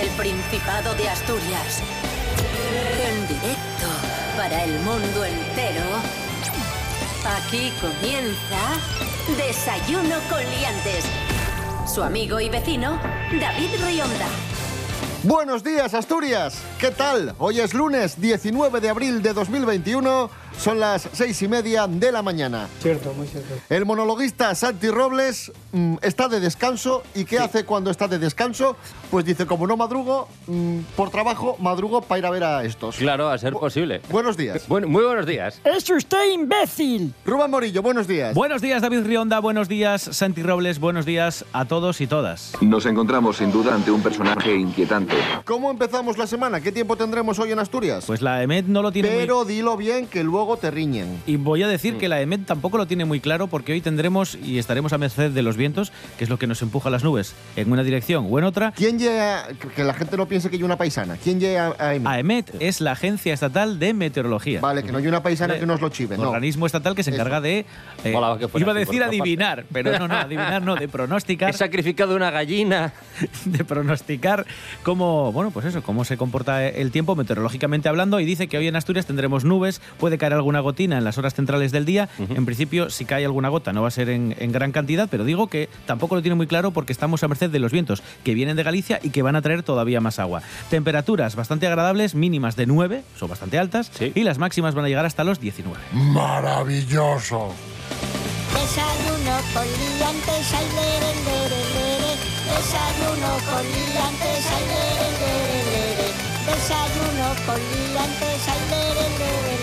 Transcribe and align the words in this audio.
el 0.00 0.08
Principado 0.10 0.94
de 0.94 1.08
Asturias. 1.08 1.82
En 3.02 3.26
directo 3.26 3.86
para 4.36 4.62
el 4.62 4.78
mundo 4.80 5.24
entero. 5.24 5.82
Aquí 7.26 7.72
comienza 7.80 8.78
Desayuno 9.36 10.16
con 10.30 10.38
Liantes. 10.38 11.04
Su 11.92 12.02
amigo 12.02 12.38
y 12.38 12.48
vecino, 12.48 13.00
David 13.40 13.70
Rionda. 13.84 14.28
Buenos 15.24 15.64
días, 15.64 15.94
Asturias. 15.94 16.62
¿Qué 16.78 16.92
tal? 16.92 17.34
Hoy 17.38 17.58
es 17.58 17.74
lunes 17.74 18.20
19 18.20 18.80
de 18.80 18.90
abril 18.90 19.20
de 19.20 19.32
2021. 19.32 20.30
Son 20.56 20.80
las 20.80 21.08
seis 21.12 21.40
y 21.42 21.48
media 21.48 21.86
de 21.86 22.12
la 22.12 22.22
mañana. 22.22 22.68
Cierto, 22.80 23.12
muy 23.14 23.26
cierto. 23.26 23.54
El 23.68 23.84
monologuista 23.84 24.54
Santi 24.54 24.88
Robles 24.88 25.52
mm, 25.72 25.96
está 26.02 26.28
de 26.28 26.40
descanso. 26.40 27.02
¿Y 27.14 27.24
qué 27.24 27.38
hace 27.38 27.64
cuando 27.64 27.90
está 27.90 28.08
de 28.08 28.18
descanso? 28.18 28.76
Pues 29.10 29.24
dice, 29.24 29.46
como 29.46 29.66
no 29.66 29.76
madrugo, 29.76 30.28
mm, 30.46 30.78
por 30.96 31.10
trabajo, 31.10 31.56
madrugo 31.60 32.02
para 32.02 32.18
ir 32.18 32.26
a 32.26 32.30
ver 32.30 32.44
a 32.44 32.64
estos. 32.64 32.96
Claro, 32.96 33.28
a 33.28 33.38
ser 33.38 33.52
posible. 33.52 34.00
Buenos 34.10 34.36
días. 34.36 34.66
Bueno, 34.68 34.88
muy 34.88 35.04
buenos 35.04 35.26
días. 35.26 35.60
¡Es 35.64 35.88
usted 35.88 36.32
imbécil! 36.32 37.14
Rubén 37.24 37.50
Morillo, 37.50 37.82
buenos 37.82 38.06
días. 38.08 38.34
Buenos 38.34 38.62
días, 38.62 38.82
David 38.82 39.04
Rionda. 39.04 39.40
Buenos 39.40 39.68
días, 39.68 40.02
Santi 40.02 40.42
Robles. 40.42 40.78
Buenos 40.80 41.06
días 41.06 41.44
a 41.52 41.66
todos 41.66 42.00
y 42.00 42.06
todas. 42.06 42.52
Nos 42.60 42.86
encontramos 42.86 43.36
sin 43.36 43.52
duda 43.52 43.74
ante 43.74 43.90
un 43.90 44.02
personaje 44.02 44.54
inquietante. 44.54 45.14
¿Cómo 45.44 45.70
empezamos 45.70 46.18
la 46.18 46.26
semana? 46.26 46.60
¿Qué 46.60 46.72
tiempo 46.72 46.96
tendremos 46.96 47.38
hoy 47.38 47.52
en 47.52 47.58
Asturias? 47.58 48.04
Pues 48.06 48.22
la 48.22 48.42
EMET 48.42 48.66
no 48.66 48.82
lo 48.82 48.92
tiene 48.92 49.10
muy... 49.10 49.18
Pero 49.18 49.44
dilo 49.44 49.76
bien 49.76 50.06
que 50.06 50.24
luego 50.24 50.37
te 50.60 50.70
riñen. 50.70 51.20
Y 51.26 51.36
voy 51.36 51.62
a 51.62 51.68
decir 51.68 51.96
que 51.98 52.08
la 52.08 52.20
EMET 52.20 52.46
tampoco 52.46 52.78
lo 52.78 52.86
tiene 52.86 53.04
muy 53.04 53.20
claro 53.20 53.46
porque 53.48 53.72
hoy 53.72 53.80
tendremos 53.80 54.36
y 54.36 54.58
estaremos 54.58 54.92
a 54.92 54.98
merced 54.98 55.30
de 55.30 55.42
los 55.42 55.56
vientos, 55.56 55.92
que 56.16 56.24
es 56.24 56.30
lo 56.30 56.38
que 56.38 56.46
nos 56.46 56.62
empuja 56.62 56.88
a 56.88 56.92
las 56.92 57.04
nubes, 57.04 57.34
en 57.56 57.72
una 57.72 57.82
dirección 57.82 58.26
o 58.30 58.38
en 58.38 58.44
otra. 58.44 58.72
¿Quién 58.72 58.98
llega, 58.98 59.46
que 59.74 59.84
la 59.84 59.94
gente 59.94 60.16
no 60.16 60.26
piense 60.26 60.50
que 60.50 60.56
hay 60.56 60.62
una 60.62 60.76
paisana, 60.76 61.16
quién 61.22 61.40
llega 61.40 61.74
a 61.78 61.94
EMET? 61.94 62.06
AEMET 62.06 62.54
es 62.60 62.80
la 62.80 62.92
Agencia 62.92 63.34
Estatal 63.34 63.78
de 63.78 63.94
Meteorología. 63.94 64.60
Vale, 64.60 64.82
que 64.82 64.92
no 64.92 64.98
hay 64.98 65.06
una 65.06 65.22
paisana 65.22 65.58
que 65.58 65.66
nos 65.66 65.80
lo 65.80 65.88
chive, 65.88 66.16
no. 66.16 66.30
Organismo 66.30 66.66
estatal 66.66 66.94
que 66.94 67.02
se 67.02 67.10
encarga 67.10 67.40
de. 67.40 67.66
eh, 68.04 68.12
Mola 68.12 68.38
que 68.38 68.48
fuera 68.48 68.64
iba 68.64 68.72
a 68.72 68.76
decir 68.76 69.02
adivinar, 69.02 69.64
pero 69.72 69.98
no, 69.98 70.08
no, 70.08 70.14
adivinar 70.14 70.62
no, 70.62 70.76
de 70.76 70.88
pronosticar. 70.88 71.50
He 71.50 71.52
sacrificado 71.54 72.14
una 72.14 72.30
gallina. 72.30 72.92
de 73.44 73.64
pronosticar 73.64 74.46
cómo, 74.82 75.32
bueno, 75.32 75.50
pues 75.50 75.66
eso, 75.66 75.82
cómo 75.82 76.04
se 76.04 76.16
comporta 76.16 76.66
el 76.66 76.90
tiempo 76.90 77.16
meteorológicamente 77.16 77.88
hablando 77.88 78.20
y 78.20 78.24
dice 78.24 78.48
que 78.48 78.58
hoy 78.58 78.68
en 78.68 78.76
Asturias 78.76 79.06
tendremos 79.06 79.44
nubes, 79.44 79.80
puede 79.98 80.18
caer 80.18 80.27
alguna 80.32 80.60
gotina 80.60 80.98
en 80.98 81.04
las 81.04 81.18
horas 81.18 81.34
centrales 81.34 81.72
del 81.72 81.84
día. 81.84 82.08
En 82.18 82.44
principio, 82.46 82.90
si 82.90 83.04
cae 83.04 83.24
alguna 83.24 83.48
gota 83.48 83.72
no 83.72 83.82
va 83.82 83.88
a 83.88 83.90
ser 83.92 84.08
en, 84.10 84.34
en 84.38 84.52
gran 84.52 84.72
cantidad, 84.72 85.08
pero 85.10 85.24
digo 85.24 85.48
que 85.48 85.68
tampoco 85.86 86.14
lo 86.14 86.22
tiene 86.22 86.34
muy 86.34 86.46
claro 86.46 86.70
porque 86.70 86.92
estamos 86.92 87.22
a 87.22 87.28
merced 87.28 87.50
de 87.50 87.58
los 87.58 87.72
vientos 87.72 88.02
que 88.24 88.34
vienen 88.34 88.56
de 88.56 88.62
Galicia 88.62 89.00
y 89.02 89.10
que 89.10 89.22
van 89.22 89.36
a 89.36 89.42
traer 89.42 89.62
todavía 89.62 90.00
más 90.00 90.18
agua. 90.18 90.42
Temperaturas 90.70 91.36
bastante 91.36 91.66
agradables, 91.66 92.14
mínimas 92.14 92.56
de 92.56 92.66
9, 92.66 93.02
son 93.18 93.28
bastante 93.28 93.58
altas, 93.58 93.90
Sí. 93.92 94.12
y 94.14 94.22
las 94.22 94.38
máximas 94.38 94.74
van 94.74 94.84
a 94.84 94.88
llegar 94.88 95.04
hasta 95.06 95.24
los 95.24 95.40
19. 95.40 95.78
Maravilloso. 95.92 97.52
Desayuno 98.52 99.36
con 99.54 99.64
liantes, 99.64 100.54
ay, 100.54 100.66
lere, 100.74 101.12
lere, 101.26 101.60
lere. 101.74 102.12
Desayuno 102.48 103.30
con 103.48 103.64
liantes, 103.64 104.44
ay, 104.56 104.64
lere, 104.72 105.08
lere, 105.20 105.60
lere. 105.72 106.08
Desayuno 106.48 107.28
con 107.46 107.58
liantes, 107.60 108.40
ay, 108.48 108.60
lere, 108.70 109.06
lere, 109.18 109.42
lere. 109.42 109.57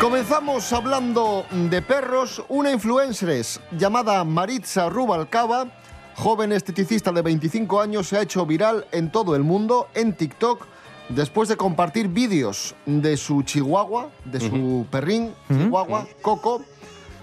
Comenzamos 0.00 0.72
hablando 0.72 1.44
de 1.50 1.82
perros. 1.82 2.42
Una 2.48 2.70
influencer 2.70 3.44
llamada 3.72 4.24
Maritza 4.24 4.88
Rubalcaba, 4.88 5.66
joven 6.14 6.52
esteticista 6.52 7.12
de 7.12 7.22
25 7.22 7.80
años, 7.80 8.08
se 8.08 8.16
ha 8.16 8.22
hecho 8.22 8.46
viral 8.46 8.86
en 8.90 9.12
todo 9.12 9.36
el 9.36 9.42
mundo, 9.42 9.88
en 9.94 10.14
TikTok, 10.14 10.66
después 11.08 11.48
de 11.48 11.56
compartir 11.56 12.08
vídeos 12.08 12.74
de 12.86 13.16
su 13.16 13.42
chihuahua, 13.42 14.08
de 14.24 14.40
su 14.40 14.86
perrín, 14.90 15.32
chihuahua, 15.48 16.06
Coco, 16.22 16.62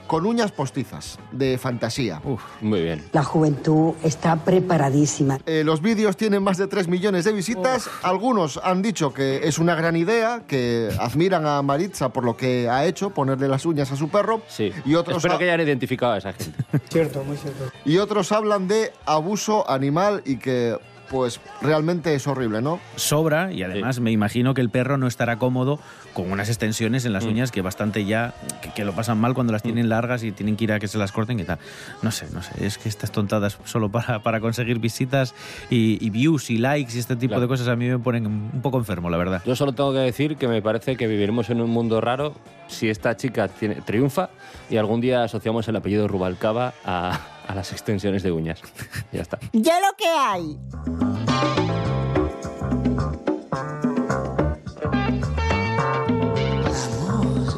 con 0.08 0.24
uñas 0.28 0.52
postizas, 0.52 1.18
de 1.32 1.58
fantasía. 1.58 2.22
Uf, 2.24 2.40
muy 2.62 2.80
bien. 2.84 3.04
La 3.12 3.24
juventud 3.24 3.96
está 4.04 4.36
preparadísima. 4.36 5.40
Eh, 5.48 5.64
los 5.66 5.82
vídeos 5.82 6.16
tienen 6.16 6.44
más 6.44 6.58
de 6.58 6.68
3 6.68 6.88
millones 6.88 7.26
de 7.26 7.34
visitas. 7.34 7.90
Algunos 8.04 8.60
han 8.64 8.84
dicho 8.84 9.12
que 9.16 9.48
es 9.48 9.58
una 9.58 9.74
gran 9.74 9.96
idea, 9.96 10.44
que 10.48 10.90
admiran 11.00 11.48
a 11.48 11.60
Maritza 11.64 12.10
por 12.10 12.24
lo 12.24 12.38
que 12.38 12.70
ha 12.70 12.86
hecho, 12.86 13.10
ponerle 13.10 13.48
las 13.48 13.66
uñas 13.66 13.92
a 13.92 13.96
su 13.96 14.10
perro. 14.10 14.44
Sí. 14.48 14.72
Y 14.86 14.94
otros, 14.94 15.18
Espero 15.18 15.34
ha- 15.34 15.38
que 15.40 15.46
hayan 15.46 15.62
identificado 15.62 16.14
a 16.14 16.18
esa 16.20 16.34
gente. 16.34 16.64
Cierto, 16.92 17.24
muy 17.24 17.38
cierto. 17.38 17.64
y 17.84 17.98
otros 17.98 18.32
hablan 18.32 18.68
de 18.68 18.94
abuso 19.08 19.68
animal 19.68 20.22
y 20.24 20.38
que, 20.38 20.78
pues, 21.10 21.40
realmente 21.62 22.14
es 22.16 22.28
horrible, 22.28 22.62
¿no? 22.62 22.80
sobra 22.96 23.52
y 23.52 23.64
además 23.64 24.00
me 24.00 24.12
imagino 24.12 24.54
que 24.54 24.62
el 24.62 24.70
perro 24.70 24.98
no 24.98 25.08
estará 25.08 25.38
cómodo 25.38 25.80
con 26.14 26.32
unas 26.32 26.48
extensiones 26.50 27.06
en 27.06 27.14
las 27.14 27.26
uñas 27.26 27.52
que 27.52 27.62
bastante 27.62 28.06
ya 28.06 28.34
que, 28.62 28.72
que 28.72 28.86
lo 28.86 28.94
pasan 28.94 29.18
mal 29.20 29.34
cuando 29.34 29.52
las 29.54 29.64
tienen 29.64 29.90
largas 29.90 30.24
y 30.24 30.32
tienen 30.32 30.56
que 30.56 30.64
ir 30.64 30.72
a 30.74 30.80
que 30.80 30.88
se 30.88 30.98
las 30.98 31.12
corten 31.12 31.40
y 31.40 31.44
tal. 31.44 31.60
No 32.02 32.12
sé, 32.12 32.28
no 32.34 32.42
sé, 32.42 32.66
es 32.66 32.78
que 32.78 32.88
estas 32.90 33.12
tontadas 33.12 33.58
solo 33.66 33.90
para, 33.90 34.24
para 34.24 34.40
conseguir 34.40 34.80
visitas 34.80 35.34
y, 35.70 35.98
y 36.06 36.10
views 36.10 36.50
y 36.50 36.58
likes 36.58 36.96
y 36.96 37.00
este 37.00 37.16
tipo 37.16 37.32
Claro. 37.32 37.42
de 37.42 37.48
cosas 37.48 37.68
a 37.68 37.76
mí 37.76 37.88
me 37.90 38.00
ponen 38.00 38.26
un 38.28 38.62
poco 38.62 38.78
enfermo, 38.78 39.10
la 39.10 39.18
verdad. 39.18 39.42
Yo 39.46 39.56
solo 39.56 39.74
tengo 39.74 39.92
que 39.92 40.00
decir 40.00 40.38
que 40.38 40.48
me 40.48 40.62
parece 40.62 40.96
que 40.96 41.08
viviremos 41.08 41.50
en 41.50 41.60
un 41.62 41.70
mundo 41.70 42.00
raro 42.02 42.34
si 42.68 42.90
esta 42.90 43.16
chica 43.18 43.48
tiene- 43.50 43.76
triunfa 43.82 44.30
y 44.70 44.78
algún 44.78 45.02
día 45.02 45.24
asociamos 45.24 45.68
el 45.68 45.76
apellido 45.76 46.08
Rubalcaba 46.08 46.74
a, 46.86 47.20
a 47.48 47.56
las 47.56 47.72
extensiones 47.72 48.24
de 48.24 48.32
uñas. 48.32 48.62
ya 49.12 49.22
está. 49.22 49.40
Ya 49.54 49.80
lo 49.80 49.96
que 49.98 50.08
hay. 50.08 50.58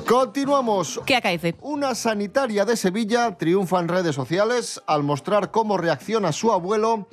Continuamos. 0.08 1.02
¿Qué 1.06 1.18
acaece? 1.18 1.56
Una 1.62 1.94
sanitaria 1.94 2.64
de 2.64 2.78
Sevilla 2.78 3.38
triunfa 3.38 3.80
en 3.82 3.90
redes 3.90 4.16
sociales 4.16 4.82
al 4.88 5.04
mostrar 5.04 5.52
cómo 5.52 5.78
reacciona 5.78 6.32
su 6.32 6.52
abuelo 6.52 7.08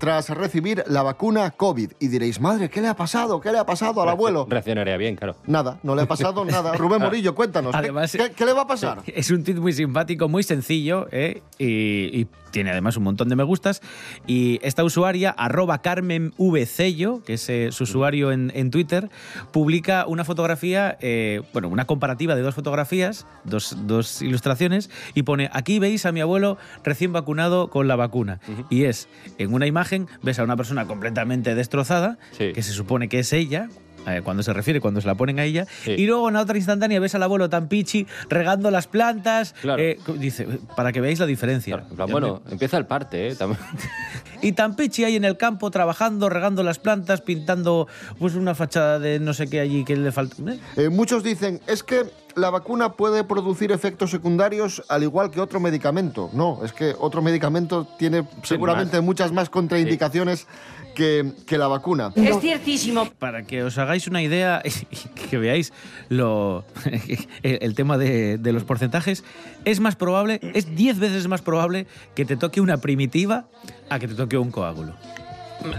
tras 0.00 0.30
recibir 0.30 0.82
la 0.88 1.02
vacuna 1.02 1.50
COVID. 1.52 1.92
Y 2.00 2.08
diréis, 2.08 2.40
madre, 2.40 2.68
¿qué 2.70 2.80
le 2.80 2.88
ha 2.88 2.96
pasado? 2.96 3.40
¿Qué 3.40 3.52
le 3.52 3.58
ha 3.58 3.66
pasado 3.66 4.02
al 4.02 4.08
abuelo? 4.08 4.46
Reaccionaría 4.48 4.96
bien, 4.96 5.14
claro. 5.14 5.36
Nada, 5.46 5.78
no 5.82 5.94
le 5.94 6.02
ha 6.02 6.06
pasado 6.06 6.44
nada. 6.46 6.72
Rubén 6.74 7.00
Morillo, 7.02 7.34
cuéntanos, 7.34 7.70
¿qué- 7.72 7.78
Además, 7.78 8.10
¿qué, 8.12 8.32
qué 8.34 8.46
le 8.46 8.52
va 8.54 8.62
a 8.62 8.66
pasar? 8.66 9.02
Es 9.06 9.30
un 9.30 9.44
tweet 9.44 9.60
muy 9.60 9.72
simpático, 9.74 10.28
muy 10.28 10.42
sencillo 10.42 11.06
¿eh? 11.12 11.42
y, 11.58 12.20
y 12.20 12.26
tiene 12.50 12.70
además 12.72 12.96
un 12.96 13.04
montón 13.04 13.28
de 13.28 13.36
me 13.36 13.44
gustas. 13.44 13.80
Y 14.26 14.58
esta 14.62 14.82
usuaria, 14.82 15.30
arroba 15.30 15.82
Carmen 15.82 16.32
V. 16.38 16.66
Cello, 16.66 17.22
que 17.24 17.34
es 17.34 17.48
eh, 17.48 17.68
su 17.70 17.84
usuario 17.84 18.32
en, 18.32 18.50
en 18.56 18.70
Twitter, 18.72 19.08
publica 19.52 20.06
una 20.06 20.24
fotografía, 20.24 20.96
eh, 21.00 21.42
bueno, 21.52 21.68
una 21.68 21.84
comparativa 21.84 22.34
de 22.34 22.42
dos 22.42 22.54
fotografías, 22.56 23.26
dos, 23.44 23.76
dos 23.86 24.22
ilustraciones, 24.22 24.90
y 25.14 25.22
pone, 25.22 25.48
aquí 25.52 25.78
veis 25.78 26.06
a 26.06 26.12
mi 26.12 26.20
abuelo 26.22 26.56
recién 26.82 27.12
vacunado 27.12 27.68
con 27.68 27.86
la 27.86 27.94
vacuna. 27.96 28.40
Y 28.70 28.84
es, 28.84 29.08
en 29.38 29.52
una 29.54 29.66
imagen, 29.66 29.89
ves 30.22 30.38
a 30.38 30.44
una 30.44 30.56
persona 30.56 30.86
completamente 30.86 31.54
destrozada, 31.54 32.18
Sí. 32.32 32.52
que 32.52 32.62
se 32.62 32.72
supone 32.72 33.08
que 33.08 33.18
es 33.20 33.32
ella, 33.32 33.68
eh, 34.06 34.22
cuando 34.24 34.42
se 34.42 34.52
refiere, 34.54 34.80
cuando 34.80 35.00
se 35.02 35.06
la 35.06 35.14
ponen 35.14 35.38
a 35.40 35.44
ella, 35.44 35.66
Sí. 35.84 35.92
y 35.92 36.06
luego 36.06 36.28
en 36.28 36.34
la 36.34 36.40
otra 36.40 36.56
instantánea 36.56 36.98
ves 37.00 37.14
al 37.14 37.22
abuelo 37.22 37.50
tan 37.50 37.68
pichi 37.68 38.06
regando 38.30 38.70
las 38.70 38.86
plantas. 38.86 39.54
Claro. 39.60 39.82
eh, 39.82 39.98
dice, 40.16 40.46
para 40.74 40.90
que 40.92 41.00
veáis 41.02 41.18
la 41.18 41.26
diferencia. 41.26 41.84
Claro, 41.94 42.10
bueno, 42.10 42.42
empieza 42.50 42.78
el 42.78 42.86
parte, 42.86 43.28
¿eh? 43.28 43.34
También. 43.36 43.60
Y 44.42 44.52
tan 44.52 44.74
pichi 44.74 45.04
ahí 45.04 45.16
en 45.16 45.26
el 45.26 45.36
campo 45.36 45.70
trabajando, 45.70 46.30
regando 46.30 46.62
las 46.62 46.78
plantas, 46.78 47.20
pintando 47.20 47.88
pues 48.18 48.34
una 48.36 48.54
fachada 48.54 48.98
de 48.98 49.20
no 49.20 49.34
sé 49.34 49.48
qué 49.50 49.60
allí 49.60 49.84
que 49.84 49.96
le 49.96 50.12
falta. 50.12 50.36
¿eh? 50.50 50.58
Eh, 50.78 50.88
muchos 50.88 51.22
dicen, 51.22 51.60
es 51.66 51.82
que 51.82 52.04
la 52.36 52.50
vacuna 52.50 52.92
puede 52.92 53.24
producir 53.24 53.72
efectos 53.72 54.10
secundarios 54.10 54.82
al 54.88 55.02
igual 55.02 55.30
que 55.30 55.40
otro 55.40 55.60
medicamento. 55.60 56.30
No, 56.32 56.60
es 56.64 56.72
que 56.72 56.94
otro 56.98 57.22
medicamento 57.22 57.86
tiene 57.98 58.26
seguramente 58.42 59.00
muchas 59.00 59.32
más 59.32 59.50
contraindicaciones 59.50 60.46
que, 60.94 61.32
que 61.46 61.58
la 61.58 61.68
vacuna. 61.68 62.12
Es 62.14 62.40
ciertísimo. 62.40 63.08
Para 63.18 63.44
que 63.44 63.62
os 63.62 63.78
hagáis 63.78 64.06
una 64.06 64.22
idea 64.22 64.62
y 64.90 65.08
que 65.28 65.38
veáis 65.38 65.72
lo, 66.08 66.64
el, 67.42 67.58
el 67.62 67.74
tema 67.74 67.98
de, 67.98 68.38
de 68.38 68.52
los 68.52 68.64
porcentajes, 68.64 69.24
es 69.64 69.80
más 69.80 69.96
probable, 69.96 70.40
es 70.54 70.74
10 70.74 70.98
veces 70.98 71.28
más 71.28 71.42
probable 71.42 71.86
que 72.14 72.24
te 72.24 72.36
toque 72.36 72.60
una 72.60 72.78
primitiva 72.78 73.46
a 73.88 73.98
que 73.98 74.08
te 74.08 74.14
toque 74.14 74.38
un 74.38 74.50
coágulo. 74.50 74.94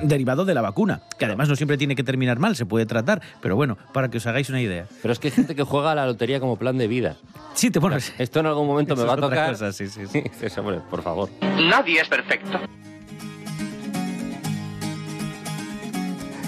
Derivado 0.03 0.45
de 0.45 0.53
la 0.53 0.61
vacuna, 0.61 1.01
que 1.17 1.25
además 1.25 1.49
no 1.49 1.55
siempre 1.55 1.77
tiene 1.77 1.95
que 1.95 2.03
terminar 2.03 2.39
mal, 2.39 2.55
se 2.55 2.65
puede 2.65 2.85
tratar, 2.85 3.21
pero 3.41 3.55
bueno, 3.55 3.77
para 3.93 4.09
que 4.09 4.17
os 4.17 4.27
hagáis 4.27 4.49
una 4.49 4.61
idea. 4.61 4.85
Pero 5.01 5.11
es 5.11 5.19
que 5.19 5.27
hay 5.27 5.31
gente 5.33 5.55
que 5.55 5.63
juega 5.63 5.91
a 5.91 5.95
la 5.95 6.05
lotería 6.05 6.39
como 6.39 6.55
plan 6.57 6.77
de 6.77 6.87
vida. 6.87 7.15
Sí, 7.53 7.71
te 7.71 7.81
pones. 7.81 8.13
Esto 8.17 8.39
en 8.39 8.45
algún 8.47 8.67
momento 8.67 8.95
me 8.95 9.01
Eso 9.01 9.07
va 9.07 9.13
a 9.13 9.17
tocar. 9.17 9.49
cosa, 9.51 9.71
sí, 9.71 9.87
sí, 9.87 10.07
sí. 10.07 10.23
Hombre, 10.59 10.79
por 10.89 11.01
favor. 11.01 11.29
Nadie 11.41 12.01
es 12.01 12.07
perfecto. 12.07 12.59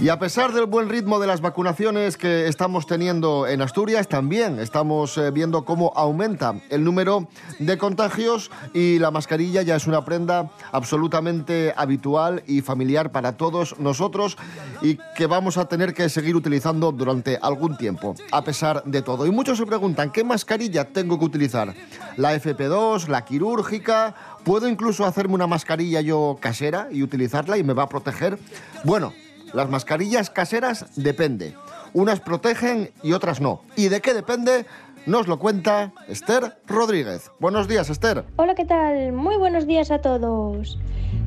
Y 0.01 0.09
a 0.09 0.19
pesar 0.19 0.51
del 0.51 0.65
buen 0.65 0.89
ritmo 0.89 1.19
de 1.19 1.27
las 1.27 1.39
vacunaciones 1.39 2.17
que 2.17 2.47
estamos 2.47 2.87
teniendo 2.87 3.47
en 3.47 3.61
Asturias, 3.61 4.09
también 4.09 4.59
estamos 4.59 5.17
eh, 5.17 5.31
viendo 5.31 5.63
cómo 5.63 5.93
aumenta 5.95 6.55
el 6.69 6.83
número 6.83 7.29
de 7.59 7.77
contagios 7.77 8.51
y 8.73 8.99
la 8.99 9.11
mascarilla 9.11 9.61
ya 9.61 9.77
es 9.77 9.87
una 9.87 10.03
prenda 10.03 10.51
absolutamente 10.73 11.73
habitual 11.77 12.43
y 12.47 12.59
familiar 12.61 13.13
para 13.13 13.37
todos 13.37 13.79
nosotros 13.79 14.37
y 14.81 14.97
que 15.15 15.25
vamos 15.25 15.57
a 15.57 15.69
tener 15.69 15.93
que 15.93 16.09
seguir 16.09 16.35
utilizando 16.35 16.91
durante 16.91 17.37
algún 17.41 17.77
tiempo, 17.77 18.13
a 18.31 18.43
pesar 18.43 18.83
de 18.83 19.01
todo. 19.03 19.25
Y 19.25 19.31
muchos 19.31 19.57
se 19.57 19.65
preguntan, 19.65 20.11
¿qué 20.11 20.25
mascarilla 20.25 20.83
tengo 20.83 21.17
que 21.17 21.25
utilizar? 21.25 21.73
¿La 22.17 22.35
FP2, 22.35 23.07
la 23.07 23.23
quirúrgica? 23.23 24.15
¿Puedo 24.43 24.67
incluso 24.67 25.05
hacerme 25.05 25.35
una 25.35 25.47
mascarilla 25.47 26.01
yo 26.01 26.37
casera 26.41 26.89
y 26.91 27.03
utilizarla 27.03 27.57
y 27.57 27.63
me 27.63 27.73
va 27.73 27.83
a 27.83 27.89
proteger? 27.89 28.37
Bueno, 28.83 29.13
las 29.53 29.69
mascarillas 29.69 30.29
caseras 30.29 30.85
depende. 30.95 31.53
Unas 31.93 32.19
protegen 32.19 32.91
y 33.03 33.13
otras 33.13 33.39
no. 33.39 33.61
¿Y 33.75 33.89
de 33.89 34.01
qué 34.01 34.13
depende? 34.13 34.65
Nos 35.05 35.27
lo 35.27 35.37
cuenta 35.37 35.93
Esther 36.07 36.57
Rodríguez. 36.65 37.29
Buenos 37.39 37.67
días, 37.67 37.89
Esther. 37.89 38.23
Hola, 38.37 38.55
¿qué 38.55 38.65
tal? 38.65 39.13
Muy 39.13 39.37
buenos 39.37 39.67
días 39.67 39.91
a 39.91 39.99
todos. 39.99 40.79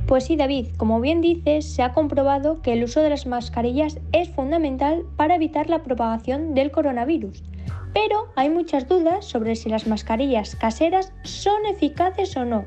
Pues 0.07 0.25
sí, 0.25 0.37
David, 0.37 0.69
como 0.77 1.01
bien 1.01 1.21
dices, 1.21 1.67
se 1.75 1.83
ha 1.83 1.93
comprobado 1.93 2.63
que 2.63 2.73
el 2.73 2.85
uso 2.85 3.01
de 3.01 3.11
las 3.11 3.27
mascarillas 3.27 3.99
es 4.13 4.29
fundamental 4.31 5.05
para 5.17 5.35
evitar 5.35 5.69
la 5.69 5.83
propagación 5.83 6.55
del 6.55 6.71
coronavirus. 6.71 7.43
Pero 7.93 8.29
hay 8.35 8.51
muchas 8.51 8.89
dudas 8.89 9.25
sobre 9.25 9.57
si 9.57 9.69
las 9.69 9.87
mascarillas 9.87 10.57
caseras 10.57 11.13
son 11.23 11.67
eficaces 11.67 12.37
o 12.37 12.45
no. 12.45 12.65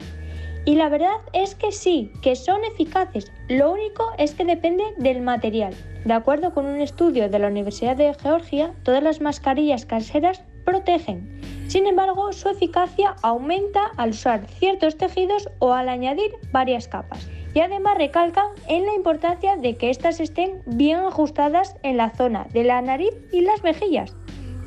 Y 0.70 0.76
la 0.76 0.88
verdad 0.88 1.18
es 1.34 1.56
que 1.56 1.72
sí, 1.72 2.12
que 2.22 2.36
son 2.36 2.64
eficaces. 2.64 3.32
Lo 3.48 3.72
único 3.72 4.12
es 4.20 4.36
que 4.36 4.46
depende 4.46 4.84
del 4.98 5.20
material. 5.20 5.74
De 6.06 6.14
acuerdo 6.14 6.54
con 6.54 6.68
un 6.68 6.80
estudio 6.80 7.28
de 7.28 7.40
la 7.40 7.48
Universidad 7.48 7.96
de 7.96 8.14
Georgia, 8.14 8.76
todas 8.84 9.02
las 9.02 9.20
mascarillas 9.20 9.88
caseras 9.88 10.44
protegen. 10.66 11.42
Sin 11.68 11.88
embargo, 11.88 12.32
su 12.34 12.50
eficacia 12.50 13.16
aumenta 13.24 13.86
al 13.98 14.12
usar 14.12 14.46
ciertos 14.46 14.96
tejidos 14.96 15.50
o 15.58 15.74
al 15.74 15.90
añadir 15.90 16.30
varias 16.52 16.88
capas. 16.88 17.28
Y 17.56 17.62
además 17.62 17.98
recalcan 17.98 18.50
en 18.68 18.86
la 18.86 18.94
importancia 18.94 19.56
de 19.56 19.76
que 19.76 19.90
éstas 19.90 20.20
estén 20.20 20.62
bien 20.68 21.00
ajustadas 21.00 21.78
en 21.82 21.98
la 21.98 22.12
zona 22.12 22.46
de 22.54 22.64
la 22.64 22.80
nariz 22.84 23.16
y 23.34 23.42
las 23.42 23.64
mejillas, 23.64 24.16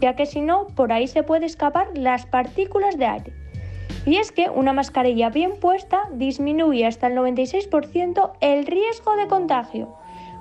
ya 0.01 0.17
que 0.17 0.27
si 0.27 0.41
no, 0.41 0.67
por 0.75 0.93
ahí 0.93 1.07
se 1.07 1.23
puede 1.23 1.47
escapar 1.47 1.97
las 1.97 2.27
partículas 2.27 2.99
de 2.99 3.07
aire. 3.07 3.42
Y 4.05 4.17
es 4.17 4.33
que 4.33 4.51
una 4.51 4.73
mascarilla 4.73 5.31
bien 5.31 5.53
puesta 5.61 6.09
disminuye 6.13 6.87
hasta 6.87 7.07
el 7.07 7.17
96% 7.17 8.33
el 8.41 8.67
riesgo 8.67 9.17
de 9.17 9.29
contagio. 9.29 9.97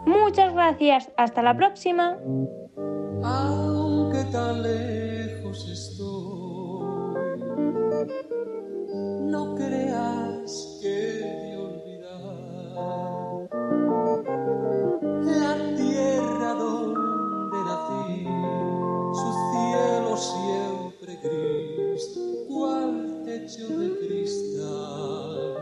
Muchas 0.06 0.54
gracias, 0.54 1.12
hasta 1.16 1.44
la 1.44 1.56
próxima. 1.56 2.18
No 9.30 9.56
creas 9.56 10.80
que 10.82 11.42
techo 23.42 23.68
de 23.68 23.90
cristal. 24.00 25.56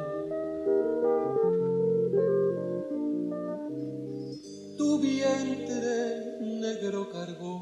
Tu 4.77 4.99
vientre 4.99 6.39
negro 6.41 7.09
cargó 7.09 7.55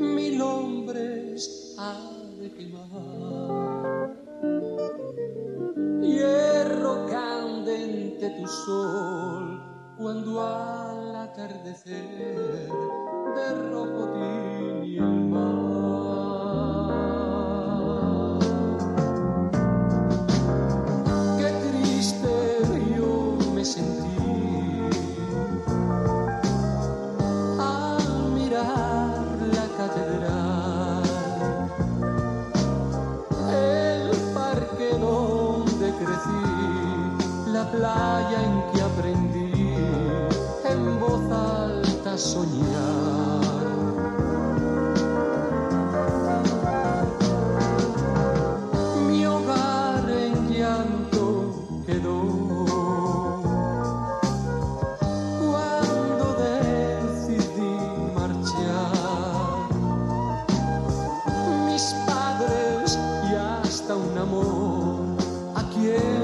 mil 0.00 0.40
hombres 0.40 1.74
ha 1.78 1.98
de 2.40 2.50
quemar. 2.52 4.16
Hierro 6.00 7.06
candente 7.06 8.30
tu 8.30 8.46
sol 8.46 9.60
cuando 9.98 10.40
al 10.40 11.16
atardecer 11.16 12.68
de 13.34 13.70
rojo 13.70 14.12
playa 37.72 38.38
en 38.48 38.54
que 38.70 38.82
aprendí 38.82 39.74
en 40.72 41.00
voz 41.00 41.24
alta 41.32 42.12
a 42.12 42.18
soñar. 42.18 43.62
Mi 49.08 49.24
hogar 49.26 50.04
en 50.10 50.34
llanto 50.52 51.24
quedó 51.86 52.20
cuando 55.40 56.24
decidí 56.46 57.74
marchar. 58.14 59.68
Mis 61.66 61.84
padres 62.06 62.98
y 63.30 63.34
hasta 63.34 63.92
un 63.96 64.18
amor 64.18 65.16
a 65.54 65.62
quien 65.72 66.21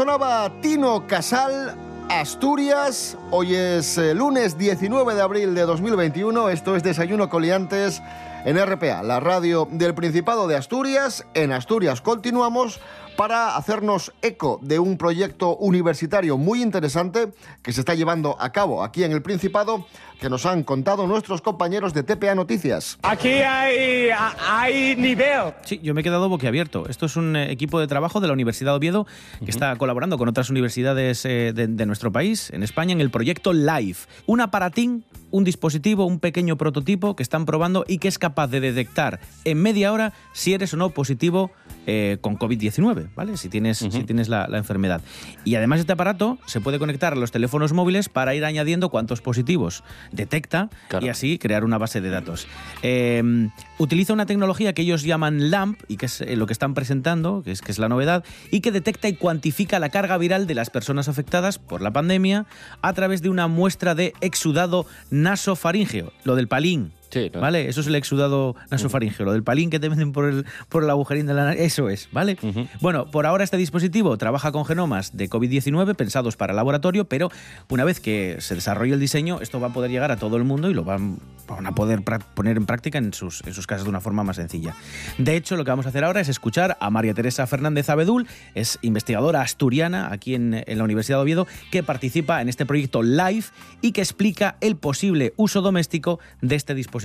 sonaba 0.00 0.50
Tino 0.62 1.06
Casal, 1.06 1.76
Asturias. 2.08 3.18
Hoy 3.32 3.54
es 3.54 3.96
eh, 3.96 4.12
lunes 4.12 4.58
19 4.58 5.14
de 5.14 5.22
abril 5.22 5.54
de 5.54 5.62
2021. 5.62 6.48
Esto 6.48 6.74
es 6.74 6.82
Desayuno 6.82 7.28
Coliantes 7.28 8.02
en 8.44 8.58
RPA, 8.58 9.04
la 9.04 9.20
radio 9.20 9.68
del 9.70 9.94
Principado 9.94 10.48
de 10.48 10.56
Asturias. 10.56 11.24
En 11.34 11.52
Asturias 11.52 12.00
continuamos 12.00 12.80
para 13.16 13.56
hacernos 13.56 14.12
eco 14.22 14.58
de 14.62 14.78
un 14.78 14.96
proyecto 14.96 15.56
universitario 15.56 16.38
muy 16.38 16.62
interesante 16.62 17.32
que 17.62 17.72
se 17.72 17.80
está 17.80 17.94
llevando 17.94 18.36
a 18.40 18.50
cabo 18.50 18.82
aquí 18.82 19.04
en 19.04 19.12
el 19.12 19.20
Principado, 19.20 19.86
que 20.18 20.30
nos 20.30 20.46
han 20.46 20.62
contado 20.62 21.06
nuestros 21.06 21.42
compañeros 21.42 21.92
de 21.92 22.02
TPA 22.02 22.34
Noticias. 22.34 22.98
Aquí 23.02 23.28
hay, 23.28 24.08
hay 24.48 24.96
nivel. 24.96 25.52
Sí, 25.64 25.80
yo 25.82 25.92
me 25.92 26.00
he 26.00 26.04
quedado 26.04 26.28
boquiabierto. 26.30 26.88
Esto 26.88 27.06
es 27.06 27.16
un 27.16 27.36
eh, 27.36 27.52
equipo 27.52 27.78
de 27.78 27.86
trabajo 27.86 28.20
de 28.20 28.26
la 28.26 28.32
Universidad 28.32 28.72
de 28.72 28.76
Oviedo 28.76 29.06
que 29.44 29.50
está 29.50 29.76
colaborando 29.76 30.16
con 30.16 30.28
otras 30.28 30.48
universidades 30.48 31.24
eh, 31.26 31.52
de, 31.54 31.66
de 31.66 31.86
nuestro 31.86 32.12
país, 32.12 32.50
en 32.50 32.62
España, 32.62 32.92
en 32.92 33.00
el 33.02 33.10
proyecto 33.10 33.19
LIFE. 33.52 34.08
Un 34.26 34.40
aparatín, 34.40 35.04
un 35.30 35.44
dispositivo, 35.44 36.06
un 36.06 36.18
pequeño 36.18 36.56
prototipo 36.56 37.14
que 37.16 37.22
están 37.22 37.46
probando 37.46 37.84
y 37.86 37.98
que 37.98 38.08
es 38.08 38.18
capaz 38.18 38.48
de 38.48 38.60
detectar 38.60 39.20
en 39.44 39.62
media 39.62 39.92
hora 39.92 40.12
si 40.32 40.54
eres 40.54 40.74
o 40.74 40.76
no 40.76 40.90
positivo 40.90 41.50
eh, 41.86 42.18
con 42.20 42.36
COVID-19, 42.38 43.10
¿vale? 43.14 43.36
Si 43.36 43.48
tienes, 43.48 43.78
si 43.78 43.88
tienes 44.04 44.28
la, 44.28 44.48
la 44.48 44.58
enfermedad. 44.58 45.00
Y 45.44 45.54
además 45.54 45.80
este 45.80 45.92
aparato 45.92 46.38
se 46.46 46.60
puede 46.60 46.78
conectar 46.78 47.12
a 47.12 47.16
los 47.16 47.30
teléfonos 47.30 47.72
móviles 47.72 48.08
para 48.08 48.34
ir 48.34 48.44
añadiendo 48.44 48.90
cuántos 48.90 49.20
positivos 49.20 49.82
detecta 50.12 50.68
Claro. 50.88 51.06
y 51.06 51.08
así 51.08 51.38
crear 51.38 51.64
una 51.64 51.78
base 51.78 52.00
de 52.00 52.10
datos. 52.10 52.46
Eh, 52.82 53.48
utiliza 53.80 54.12
una 54.12 54.26
tecnología 54.26 54.74
que 54.74 54.82
ellos 54.82 55.02
llaman 55.04 55.50
LAMP 55.50 55.80
y 55.88 55.96
que 55.96 56.06
es 56.06 56.20
eh, 56.20 56.36
lo 56.36 56.46
que 56.46 56.52
están 56.52 56.74
presentando, 56.74 57.42
que 57.42 57.50
es, 57.50 57.62
que 57.62 57.72
es 57.72 57.78
la 57.78 57.88
novedad, 57.88 58.24
y 58.50 58.60
que 58.60 58.72
detecta 58.72 59.08
y 59.08 59.14
cuantifica 59.14 59.78
la 59.78 59.88
carga 59.88 60.18
viral 60.18 60.46
de 60.46 60.54
las 60.54 60.68
personas 60.68 61.08
afectadas 61.08 61.58
por 61.58 61.80
la 61.80 61.90
pandemia 61.90 62.44
a 62.82 62.92
través 62.92 63.22
de 63.22 63.30
una 63.30 63.48
muestra 63.48 63.94
de 63.94 64.12
exudado 64.20 64.84
nasofaríngeo, 65.10 66.12
lo 66.24 66.36
del 66.36 66.46
palín. 66.46 66.92
Sí, 67.10 67.30
¿no? 67.32 67.40
¿Vale? 67.40 67.68
Eso 67.68 67.80
es 67.80 67.86
el 67.88 67.94
exudado 67.96 68.54
nasofaríngeo, 68.70 69.26
lo 69.26 69.32
del 69.32 69.42
palín 69.42 69.68
que 69.70 69.80
te 69.80 69.88
venden 69.88 70.12
por 70.12 70.26
el, 70.26 70.46
por 70.68 70.84
el 70.84 70.90
agujerín 70.90 71.26
de 71.26 71.34
la 71.34 71.44
nariz. 71.44 71.60
Eso 71.60 71.88
es, 71.88 72.08
¿vale? 72.12 72.36
Bueno, 72.80 73.10
por 73.10 73.26
ahora 73.26 73.44
este 73.44 73.56
dispositivo 73.56 74.16
trabaja 74.16 74.52
con 74.52 74.64
genomas 74.64 75.16
de 75.16 75.28
COVID-19 75.28 75.96
pensados 75.96 76.36
para 76.36 76.54
laboratorio, 76.54 77.06
pero 77.06 77.30
una 77.68 77.84
vez 77.84 78.00
que 78.00 78.36
se 78.38 78.54
desarrolle 78.54 78.94
el 78.94 79.00
diseño, 79.00 79.40
esto 79.40 79.60
va 79.60 79.68
a 79.68 79.72
poder 79.72 79.90
llegar 79.90 80.12
a 80.12 80.16
todo 80.16 80.36
el 80.36 80.44
mundo 80.44 80.70
y 80.70 80.74
lo 80.74 80.84
van, 80.84 81.18
van 81.48 81.66
a 81.66 81.72
poder 81.72 82.02
poner 82.34 82.56
en 82.56 82.66
práctica 82.66 82.98
en 82.98 83.12
sus, 83.12 83.42
en 83.44 83.54
sus 83.54 83.66
casas 83.66 83.84
de 83.84 83.90
una 83.90 84.00
forma 84.00 84.22
más 84.22 84.36
sencilla. 84.36 84.74
De 85.18 85.36
hecho, 85.36 85.56
lo 85.56 85.64
que 85.64 85.70
vamos 85.70 85.86
a 85.86 85.88
hacer 85.88 86.04
ahora 86.04 86.20
es 86.20 86.28
escuchar 86.28 86.76
a 86.80 86.90
María 86.90 87.14
Teresa 87.14 87.46
Fernández 87.46 87.90
Abedul, 87.90 88.28
es 88.54 88.78
investigadora 88.82 89.40
asturiana 89.40 90.12
aquí 90.12 90.34
en, 90.34 90.62
en 90.64 90.78
la 90.78 90.84
Universidad 90.84 91.18
de 91.18 91.22
Oviedo, 91.22 91.46
que 91.72 91.82
participa 91.82 92.40
en 92.40 92.48
este 92.48 92.66
proyecto 92.66 93.02
LIFE 93.02 93.52
y 93.80 93.92
que 93.92 94.00
explica 94.00 94.56
el 94.60 94.76
posible 94.76 95.34
uso 95.36 95.60
doméstico 95.60 96.20
de 96.40 96.54
este 96.54 96.74
dispositivo 96.74 96.99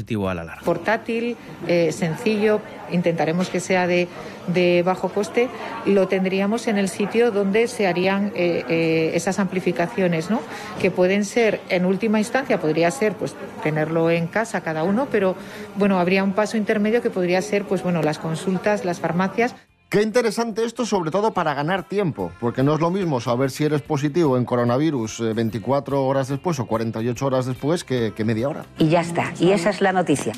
portátil, 0.63 1.37
eh, 1.67 1.91
sencillo, 1.91 2.61
intentaremos 2.91 3.49
que 3.49 3.59
sea 3.59 3.87
de, 3.87 4.07
de 4.47 4.83
bajo 4.83 5.09
coste, 5.09 5.49
lo 5.85 6.07
tendríamos 6.07 6.67
en 6.67 6.77
el 6.77 6.89
sitio 6.89 7.31
donde 7.31 7.67
se 7.67 7.87
harían 7.87 8.31
eh, 8.35 8.63
eh, 8.69 9.11
esas 9.13 9.39
amplificaciones, 9.39 10.29
¿no? 10.29 10.41
que 10.81 10.91
pueden 10.91 11.25
ser, 11.25 11.61
en 11.69 11.85
última 11.85 12.19
instancia, 12.19 12.59
podría 12.59 12.91
ser 12.91 13.13
pues 13.13 13.35
tenerlo 13.63 14.09
en 14.09 14.27
casa 14.27 14.61
cada 14.61 14.83
uno, 14.83 15.07
pero 15.11 15.35
bueno, 15.75 15.99
habría 15.99 16.23
un 16.23 16.33
paso 16.33 16.57
intermedio 16.57 17.01
que 17.01 17.09
podría 17.09 17.41
ser 17.41 17.65
pues 17.65 17.83
bueno, 17.83 18.01
las 18.01 18.19
consultas, 18.19 18.85
las 18.85 18.99
farmacias. 18.99 19.55
Qué 19.89 20.01
interesante 20.01 20.65
esto, 20.65 20.85
sobre 20.85 21.11
todo 21.11 21.31
para 21.31 21.53
ganar 21.53 21.87
tiempo, 21.87 22.31
porque 22.39 22.63
no 22.63 22.73
es 22.73 22.81
lo 22.81 22.89
mismo 22.89 23.21
saber 23.21 23.51
si 23.51 23.65
eres 23.65 23.83
positivo 23.83 24.35
en 24.35 24.43
coronavirus 24.43 25.19
eh, 25.19 25.33
24 25.33 26.03
horas 26.03 26.27
después 26.27 26.59
o 26.59 26.65
48 26.65 27.25
horas 27.25 27.45
después 27.45 27.83
que, 27.83 28.11
que 28.15 28.25
media 28.25 28.49
hora. 28.49 28.65
Y 28.79 28.89
ya 28.89 29.01
está. 29.01 29.31
Y 29.39 29.51
esa 29.51 29.69
es 29.69 29.81
la 29.81 29.93
noticia. 29.93 30.33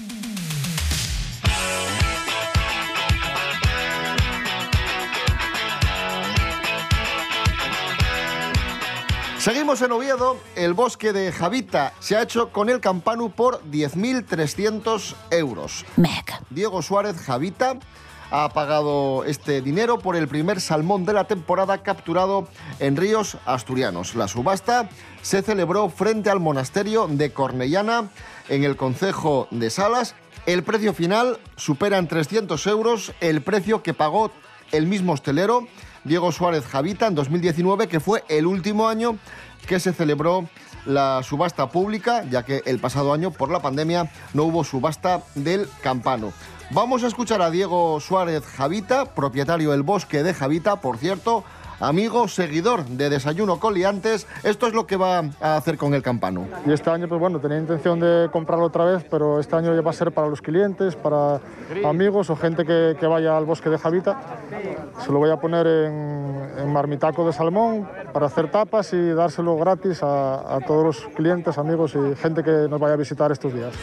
Seguimos 9.48 9.82
en 9.82 9.94
Oviedo. 9.94 10.36
El 10.58 10.74
bosque 10.74 11.14
de 11.14 11.32
Javita 11.32 11.94
se 12.00 12.18
ha 12.18 12.22
hecho 12.22 12.52
con 12.52 12.70
el 12.70 12.82
campanu 12.82 13.32
por 13.32 13.64
10.300 13.72 15.16
euros. 15.32 15.86
Diego 16.50 16.82
Suárez 16.82 17.16
Javita 17.16 17.78
ha 18.32 18.50
pagado 18.50 19.24
este 19.24 19.62
dinero 19.62 20.00
por 20.00 20.16
el 20.16 20.28
primer 20.28 20.60
salmón 20.62 21.06
de 21.06 21.14
la 21.14 21.26
temporada 21.26 21.80
capturado 21.80 22.48
en 22.80 22.98
ríos 22.98 23.38
asturianos. 23.46 24.16
La 24.16 24.28
subasta 24.28 24.90
se 25.22 25.42
celebró 25.42 25.90
frente 25.90 26.30
al 26.30 26.40
monasterio 26.40 27.08
de 27.08 27.32
Cornellana 27.32 28.10
en 28.50 28.64
el 28.64 28.76
concejo 28.76 29.48
de 29.52 29.70
Salas. 29.70 30.16
El 30.46 30.64
precio 30.64 30.94
final 30.94 31.40
supera 31.56 31.98
en 31.98 32.08
300 32.08 32.68
euros 32.68 33.14
el 33.22 33.42
precio 33.42 33.84
que 33.84 33.94
pagó 33.94 34.32
el 34.72 34.88
mismo 34.88 35.14
hostelero, 35.14 35.68
Diego 36.04 36.32
Suárez 36.32 36.66
Javita, 36.66 37.08
en 37.08 37.16
2019, 37.16 37.88
que 37.88 38.00
fue 38.00 38.24
el 38.28 38.46
último 38.46 38.88
año 38.88 39.18
que 39.66 39.80
se 39.80 39.94
celebró 39.94 40.48
la 40.86 41.22
subasta 41.24 41.70
pública, 41.70 42.24
ya 42.30 42.44
que 42.44 42.64
el 42.66 42.80
pasado 42.80 43.14
año, 43.14 43.32
por 43.32 43.52
la 43.52 43.62
pandemia, 43.62 44.10
no 44.34 44.44
hubo 44.44 44.64
subasta 44.64 45.24
del 45.36 45.68
campano. 45.82 46.32
Vamos 46.70 47.02
a 47.06 47.08
escuchar 47.08 47.42
a 47.42 47.50
Diego 47.50 47.98
Suárez 48.02 48.46
Javita, 48.46 49.06
propietario 49.06 49.72
del 49.72 49.84
bosque 49.84 50.22
de 50.22 50.34
Javita, 50.34 50.82
por 50.82 50.98
cierto, 50.98 51.46
amigo, 51.80 52.28
seguidor 52.28 52.84
de 52.84 53.10
Desayuno 53.10 53.58
con 53.58 53.74
Liantes. 53.74 54.28
Esto 54.44 54.68
es 54.68 54.74
lo 54.74 54.86
que 54.86 54.98
va 54.98 55.24
a 55.40 55.56
hacer 55.56 55.78
con 55.78 55.94
el 55.94 56.02
campano. 56.02 56.46
Y 56.66 56.74
este 56.74 56.90
año, 56.90 57.08
pues 57.08 57.22
bueno, 57.22 57.40
tenía 57.40 57.58
intención 57.58 58.02
de 58.02 58.30
comprarlo 58.34 58.66
otra 58.66 58.84
vez, 58.84 59.06
pero 59.10 59.40
este 59.40 59.56
año 59.56 59.74
ya 59.74 59.82
va 59.82 59.92
a 59.92 59.94
ser 59.94 60.12
para 60.12 60.28
los 60.28 60.42
clientes, 60.42 60.98
para 60.98 61.40
amigos 61.86 62.30
o 62.30 62.36
gente 62.36 62.66
que, 62.66 63.08
vaya 63.08 63.38
al 63.38 63.46
bosque 63.46 63.70
de 63.70 63.78
Javita. 63.78 64.20
Se 65.06 65.12
lo 65.14 65.20
voy 65.20 65.30
a 65.30 65.38
poner 65.38 65.66
en, 65.68 66.74
marmitaco 66.74 67.26
de 67.26 67.32
salmón 67.32 67.88
para 68.12 68.26
hacer 68.26 68.52
tapas 68.52 68.92
y 68.92 69.10
dárselo 69.12 69.56
gratis 69.56 70.04
a 70.04 70.60
todos 70.68 70.84
los 70.84 71.16
clientes, 71.16 71.58
amigos 71.58 71.96
y 71.96 72.16
gente 72.18 72.44
que 72.44 72.68
nos 72.70 72.78
vaya 72.78 72.96
a 72.96 72.98
visitar 72.98 73.32
estos 73.32 73.54
días. 73.54 73.74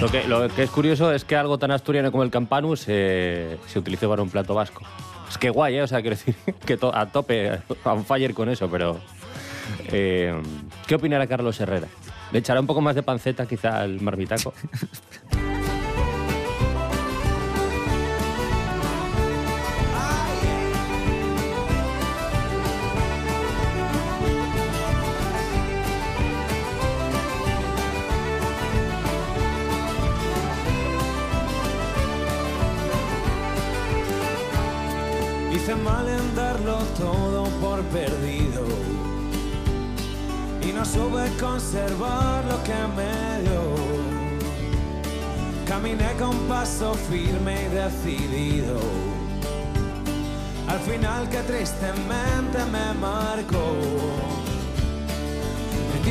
Lo 0.00 0.08
que, 0.10 0.26
lo 0.26 0.48
que 0.48 0.64
es 0.64 0.70
curioso 0.70 1.12
es 1.12 1.24
que 1.24 1.36
algo 1.36 1.58
tan 1.58 1.70
asturiano 1.70 2.10
como 2.10 2.24
el 2.24 2.30
campanu 2.30 2.76
se, 2.76 3.58
se 3.66 3.78
utilice 3.78 4.06
para 4.08 4.22
un 4.22 4.30
plato 4.30 4.54
vasco. 4.54 4.82
Es 5.28 5.38
que 5.38 5.50
guay, 5.50 5.76
¿eh? 5.76 5.82
O 5.82 5.86
sea, 5.86 6.00
quiero 6.00 6.16
decir 6.16 6.34
que 6.66 6.76
to- 6.76 6.94
a 6.94 7.06
tope, 7.06 7.50
a 7.84 7.92
un 7.92 8.04
fire 8.04 8.34
con 8.34 8.48
eso, 8.48 8.68
pero... 8.68 8.98
eh, 9.86 10.34
¿Qué 10.86 10.94
opinará 10.96 11.26
Carlos 11.26 11.58
Herrera? 11.60 11.86
¿Le 12.32 12.38
echará 12.40 12.60
un 12.60 12.66
poco 12.66 12.80
más 12.80 12.94
de 12.94 13.02
panceta 13.02 13.46
quizá 13.46 13.80
al 13.80 14.00
marmitaco? 14.00 14.52
mal 35.84 36.08
en 36.08 36.34
darlo 36.34 36.78
todo 36.98 37.44
por 37.60 37.80
perdido 37.96 38.64
y 40.62 40.72
no 40.72 40.84
supe 40.84 41.30
conservar 41.40 42.44
lo 42.44 42.62
que 42.62 42.80
me 42.96 43.42
dio. 43.42 43.62
Caminé 45.66 46.12
con 46.18 46.36
paso 46.48 46.94
firme 46.94 47.54
y 47.64 47.68
decidido. 47.68 48.78
Al 50.68 50.78
final 50.80 51.28
que 51.28 51.38
tristemente 51.38 52.58
me 52.70 52.94
marcó. 53.00 54.22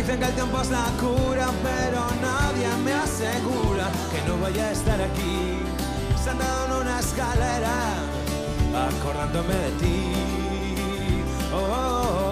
Dicen 0.01 0.19
que 0.19 0.25
el 0.25 0.33
tiempo 0.33 0.59
es 0.59 0.71
la 0.71 0.85
cura, 0.99 1.47
pero 1.61 2.01
nadie 2.23 2.67
me 2.83 2.91
asegura 2.91 3.87
que 4.11 4.27
no 4.27 4.35
vaya 4.41 4.69
a 4.69 4.71
estar 4.71 4.99
aquí, 4.99 5.59
sentado 6.23 6.65
en 6.65 6.81
una 6.81 6.99
escalera, 6.99 7.75
acordándome 8.75 9.53
de 9.53 9.71
ti. 9.79 10.13
Oh, 11.53 11.57
oh, 11.57 11.67
oh, 11.69 12.30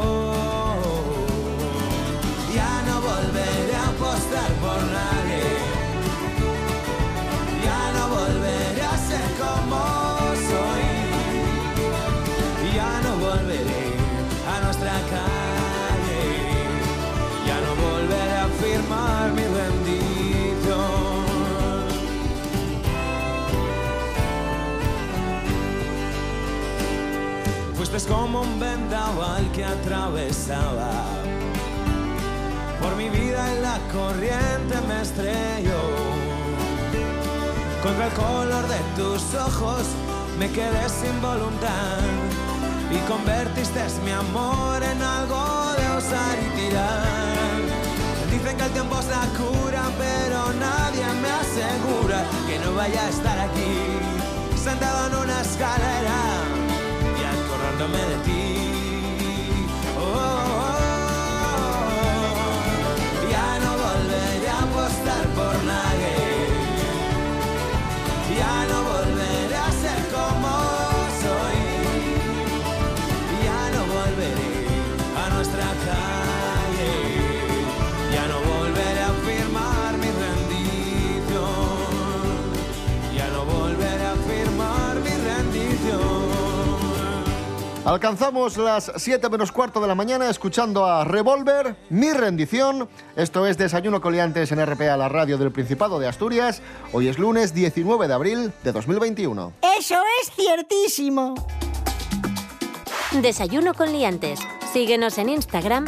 un 28.42 28.60
vendaval 28.60 29.52
que 29.52 29.66
atravesaba 29.66 30.92
por 32.82 32.96
mi 32.96 33.10
vida 33.10 33.42
y 33.56 33.62
la 33.62 33.78
corriente 33.92 34.76
me 34.88 35.02
estrelló. 35.02 35.82
Contra 37.84 38.08
el 38.08 38.14
color 38.14 38.68
de 38.68 38.80
tus 38.96 39.34
ojos 39.36 39.84
me 40.38 40.50
quedé 40.50 40.88
sin 40.90 41.22
voluntad 41.22 42.00
y 42.92 42.98
convertiste 43.12 43.82
mi 44.06 44.12
amor 44.12 44.82
en 44.84 45.02
algo 45.02 45.74
de 45.78 45.98
usar 45.98 46.36
y 46.46 46.60
tirar. 46.60 47.50
Dicen 48.32 48.58
que 48.58 48.64
el 48.64 48.72
tiempo 48.72 49.00
es 49.00 49.08
la 49.08 49.26
cura, 49.40 49.84
pero 49.98 50.54
nadie 50.54 51.06
me 51.22 51.32
asegura 51.44 52.24
que 52.48 52.60
no 52.60 52.76
vaya 52.76 53.06
a 53.06 53.10
estar 53.10 53.40
aquí, 53.40 53.74
sentado 54.56 55.08
en 55.08 55.16
una 55.24 55.42
escalera 55.42 56.69
acordándome 57.80 58.06
de 58.06 58.24
ti. 58.24 58.79
Alcanzamos 87.90 88.56
las 88.58 88.92
7 88.98 89.32
menos 89.32 89.52
cuarto 89.52 89.82
de 89.82 89.88
la 89.88 89.96
mañana 89.96 90.30
escuchando 90.30 90.86
a 90.86 91.04
Revolver, 91.06 91.76
Mi 91.90 92.14
Rendición. 92.14 92.88
Esto 93.16 93.48
es 93.48 93.58
Desayuno 93.58 94.00
Coliantes 94.00 94.52
en 94.52 94.64
RPA, 94.64 94.96
la 94.96 95.10
radio 95.10 95.40
del 95.40 95.52
Principado 95.52 95.98
de 95.98 96.08
Asturias. 96.08 96.62
Hoy 96.94 97.08
es 97.08 97.18
lunes 97.18 97.52
19 97.52 98.08
de 98.08 98.14
abril 98.14 98.54
de 98.64 98.72
2021. 98.74 99.54
Eso 99.80 99.96
es 100.22 100.32
ciertísimo. 100.36 101.34
Desayuno 103.24 103.74
con 103.74 103.92
liantes. 103.92 104.40
Síguenos 104.72 105.18
en 105.18 105.30
Instagram, 105.30 105.88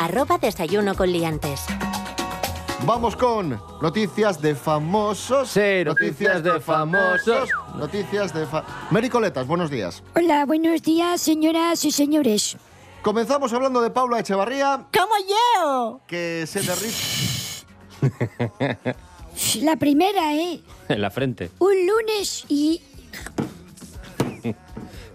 arroba 0.00 0.38
desayuno 0.38 0.96
con 0.96 1.12
liantes. 1.12 1.60
Vamos 2.84 3.16
con 3.16 3.60
noticias 3.80 4.40
de 4.40 4.54
famosos. 4.54 5.48
Sí, 5.48 5.84
noticias 5.84 6.42
de 6.42 6.60
famosos. 6.60 7.48
Noticias 7.76 8.32
de 8.32 8.46
fa... 8.46 8.64
Mericoletas, 8.90 9.46
buenos 9.46 9.70
días. 9.70 10.02
Hola, 10.14 10.44
buenos 10.46 10.82
días, 10.82 11.20
señoras 11.20 11.84
y 11.84 11.90
señores. 11.90 12.56
Comenzamos 13.02 13.52
hablando 13.52 13.80
de 13.80 13.90
Paula 13.90 14.20
Echevarría, 14.20 14.84
¡Como 14.92 15.14
yo! 15.28 16.00
que 16.06 16.44
se 16.46 16.60
derrite. 16.60 16.96
La 19.64 19.76
primera, 19.76 20.34
¿eh? 20.34 20.60
En 20.88 21.00
la 21.00 21.10
frente. 21.10 21.50
Un 21.58 21.74
lunes 21.86 22.44
y... 22.48 22.80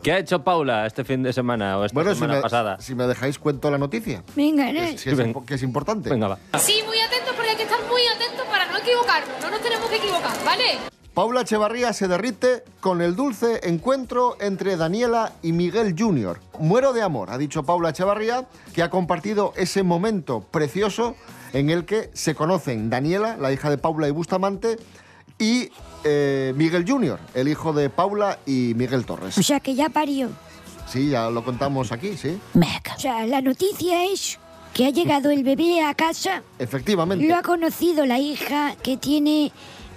¿Qué 0.04 0.12
ha 0.12 0.18
hecho 0.18 0.44
Paula 0.44 0.88
este 0.88 1.04
fin 1.04 1.22
de 1.22 1.32
semana 1.32 1.78
o 1.78 1.86
esta 1.86 1.94
Bueno, 1.94 2.12
si 2.12 2.16
semana 2.20 2.36
me, 2.36 2.42
pasada? 2.42 2.82
si 2.82 2.96
me 2.96 3.06
dejáis 3.06 3.38
cuento 3.38 3.70
la 3.70 3.78
noticia, 3.78 4.24
Venga, 4.36 4.66
¿no? 4.68 4.80
que 4.80 4.90
es, 4.94 5.04
que 5.46 5.54
es 5.54 5.62
importante. 5.64 6.10
Venga, 6.10 6.28
va. 6.28 6.40
Sí, 6.60 6.82
muy 6.88 6.98
porque 7.12 7.21
hay 7.52 7.58
que 7.58 7.64
estar 7.64 7.86
muy 7.90 8.02
atentos 8.08 8.48
para 8.48 8.66
no 8.66 8.78
equivocarnos. 8.78 9.42
No 9.42 9.52
nos 9.52 9.62
tenemos 9.62 9.90
que 9.90 9.98
equivocar, 9.98 10.32
¿vale? 10.46 10.78
Paula 11.14 11.42
Echevarría 11.42 11.92
se 11.92 12.08
derrite 12.08 12.64
con 12.80 13.02
el 13.02 13.18
dulce 13.18 13.60
encuentro 13.64 14.38
entre 14.40 14.78
Daniela 14.78 15.34
y 15.44 15.52
Miguel 15.52 15.94
Jr. 15.98 16.40
Muero 16.60 16.94
de 16.94 17.02
amor, 17.02 17.30
ha 17.30 17.38
dicho 17.38 17.64
Paula 17.64 17.90
Echevarría, 17.90 18.48
que 18.74 18.82
ha 18.82 18.90
compartido 18.90 19.52
ese 19.58 19.84
momento 19.84 20.40
precioso 20.40 21.18
en 21.52 21.70
el 21.70 21.84
que 21.84 22.10
se 22.14 22.36
conocen 22.36 22.90
Daniela, 22.90 23.36
la 23.36 23.52
hija 23.52 23.70
de 23.70 23.78
Paula 23.78 24.08
y 24.08 24.12
Bustamante, 24.12 24.78
y 25.38 25.72
eh, 26.06 26.54
Miguel 26.56 26.86
Jr., 26.88 27.20
el 27.34 27.50
hijo 27.50 27.74
de 27.74 27.90
Paula 27.90 28.40
y 28.46 28.74
Miguel 28.78 29.06
Torres. 29.06 29.38
O 29.38 29.44
sea, 29.44 29.60
que 29.60 29.76
ya 29.76 29.90
parió. 29.90 30.30
Sí, 30.88 31.10
ya 31.10 31.30
lo 31.30 31.44
contamos 31.44 31.92
aquí, 31.92 32.16
sí. 32.16 32.40
O 32.56 33.00
sea, 33.00 33.26
la 33.26 33.42
noticia 33.42 34.06
es 34.06 34.40
que 34.74 34.86
ha 34.86 34.90
llegado 34.90 35.32
el 35.32 35.44
bebé 35.44 35.82
a 35.82 35.94
casa, 35.94 36.44
Efectivamente. 36.60 37.26
lo 37.28 37.36
ha 37.36 37.42
conocido 37.42 38.06
la 38.06 38.20
hija 38.20 38.76
que 38.82 38.98
tiene 38.98 39.52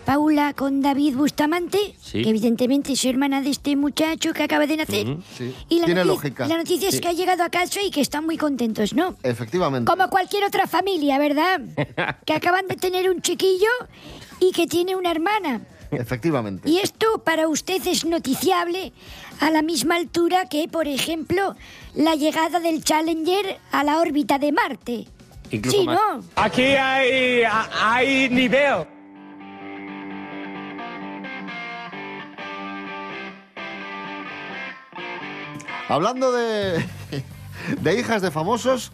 Paula 0.04 0.52
con 0.52 0.82
David 0.82 1.16
Bustamante, 1.16 1.78
Sí. 2.02 2.22
que 2.22 2.28
evidentemente 2.30 2.92
es 2.92 3.04
hermana 3.06 3.40
de 3.40 3.50
este 3.50 3.74
muchacho 3.76 4.32
que 4.34 4.42
acaba 4.42 4.66
de 4.66 4.76
nacer. 4.76 5.16
Sí. 5.38 5.54
Y 5.70 5.78
la, 5.78 5.86
Tiene 5.86 6.04
noticia- 6.04 6.04
lógica. 6.04 6.46
la 6.48 6.56
noticia 6.58 6.88
es 6.90 6.96
Sí. 6.96 7.00
que 7.00 7.08
ha 7.08 7.12
llegado 7.12 7.42
a 7.42 7.48
casa 7.48 7.80
y 7.82 7.90
que 7.90 8.00
están 8.02 8.26
muy 8.26 8.36
contentos, 8.36 8.92
¿no? 8.92 9.16
Efectivamente. 9.22 9.90
Como 9.90 10.10
cualquier 10.10 10.44
otra 10.44 10.66
familia, 10.66 11.18
¿verdad? 11.18 11.60
que 12.26 12.32
acaban 12.34 12.66
de 12.68 12.76
tener 12.76 13.08
un 13.08 13.22
chiquillo 13.22 13.70
y 14.40 14.52
que 14.52 14.66
tiene 14.66 14.94
una 14.96 15.10
hermana. 15.10 15.62
Efectivamente. 15.96 16.68
Y 16.68 16.78
esto 16.78 17.18
para 17.24 17.48
usted 17.48 17.86
es 17.86 18.04
noticiable 18.04 18.92
a 19.40 19.50
la 19.50 19.62
misma 19.62 19.96
altura 19.96 20.46
que, 20.48 20.68
por 20.68 20.86
ejemplo, 20.88 21.54
la 21.94 22.14
llegada 22.14 22.60
del 22.60 22.82
Challenger 22.84 23.58
a 23.72 23.84
la 23.84 23.98
órbita 24.00 24.38
de 24.38 24.52
Marte. 24.52 25.06
Incluso 25.50 25.78
sí, 25.78 25.84
más. 25.84 25.96
¿no? 25.96 26.24
Aquí 26.36 26.62
hay, 26.62 27.42
hay 27.80 28.28
nivel. 28.30 28.86
Hablando 35.88 36.32
de, 36.32 36.84
de 37.80 37.98
hijas 38.00 38.22
de 38.22 38.30
famosos. 38.30 38.92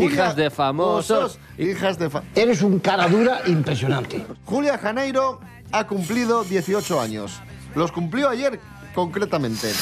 Hijas 0.00 0.36
de 0.36 0.50
famosos. 0.50 1.38
Hijas 1.58 1.98
de 1.98 2.10
fa- 2.10 2.22
Eres 2.34 2.62
un 2.62 2.78
cara 2.78 3.08
dura 3.08 3.40
impresionante. 3.46 4.24
Julia 4.44 4.78
Janeiro 4.78 5.40
ha 5.74 5.86
cumplido 5.86 6.44
18 6.44 7.00
años. 7.00 7.40
Los 7.74 7.90
cumplió 7.90 8.28
ayer, 8.28 8.60
concretamente. 8.94 9.72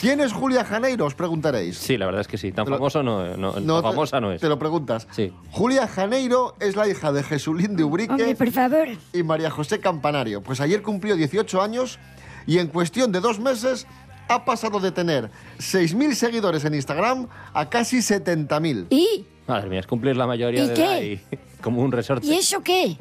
¿Quién 0.00 0.20
es 0.20 0.32
Julia 0.32 0.64
Janeiro? 0.64 1.04
Os 1.06 1.14
preguntaréis. 1.14 1.76
Sí, 1.76 1.98
la 1.98 2.06
verdad 2.06 2.20
es 2.20 2.28
que 2.28 2.38
sí. 2.38 2.52
Tan 2.52 2.64
Te 2.64 2.70
lo- 2.70 2.76
famoso 2.76 3.02
no, 3.02 3.36
no, 3.36 3.52
tan 3.52 3.64
te- 3.66 3.82
famosa 3.82 4.20
no 4.20 4.32
es. 4.32 4.40
Te 4.40 4.48
lo 4.48 4.58
preguntas. 4.58 5.08
Sí. 5.10 5.32
Julia 5.50 5.88
Janeiro 5.88 6.54
es 6.60 6.76
la 6.76 6.86
hija 6.88 7.10
de 7.12 7.22
Jesulín 7.24 7.74
de 7.76 7.82
Ubrique 7.84 8.12
Hombre, 8.12 8.34
por 8.36 8.50
favor. 8.52 8.88
y 9.12 9.22
María 9.24 9.50
José 9.50 9.80
Campanario. 9.80 10.42
Pues 10.42 10.60
ayer 10.60 10.82
cumplió 10.82 11.16
18 11.16 11.60
años 11.60 11.98
y 12.46 12.58
en 12.58 12.68
cuestión 12.68 13.10
de 13.10 13.20
dos 13.20 13.40
meses 13.40 13.86
ha 14.28 14.44
pasado 14.44 14.78
de 14.78 14.92
tener 14.92 15.28
6.000 15.58 16.14
seguidores 16.14 16.64
en 16.64 16.74
Instagram 16.74 17.26
a 17.52 17.68
casi 17.68 17.98
70.000. 17.98 18.86
¿Y? 18.90 19.26
Madre 19.48 19.68
mía, 19.68 19.80
es 19.80 19.86
cumplir 19.88 20.16
la 20.16 20.28
mayoría 20.28 20.62
¿Y 20.62 20.68
de 20.68 20.74
qué? 20.74 20.84
edad 20.84 21.02
y 21.02 21.36
como 21.60 21.82
un 21.82 21.90
resorte. 21.90 22.24
¿Y 22.28 22.34
eso 22.34 22.60
qué? 22.62 22.96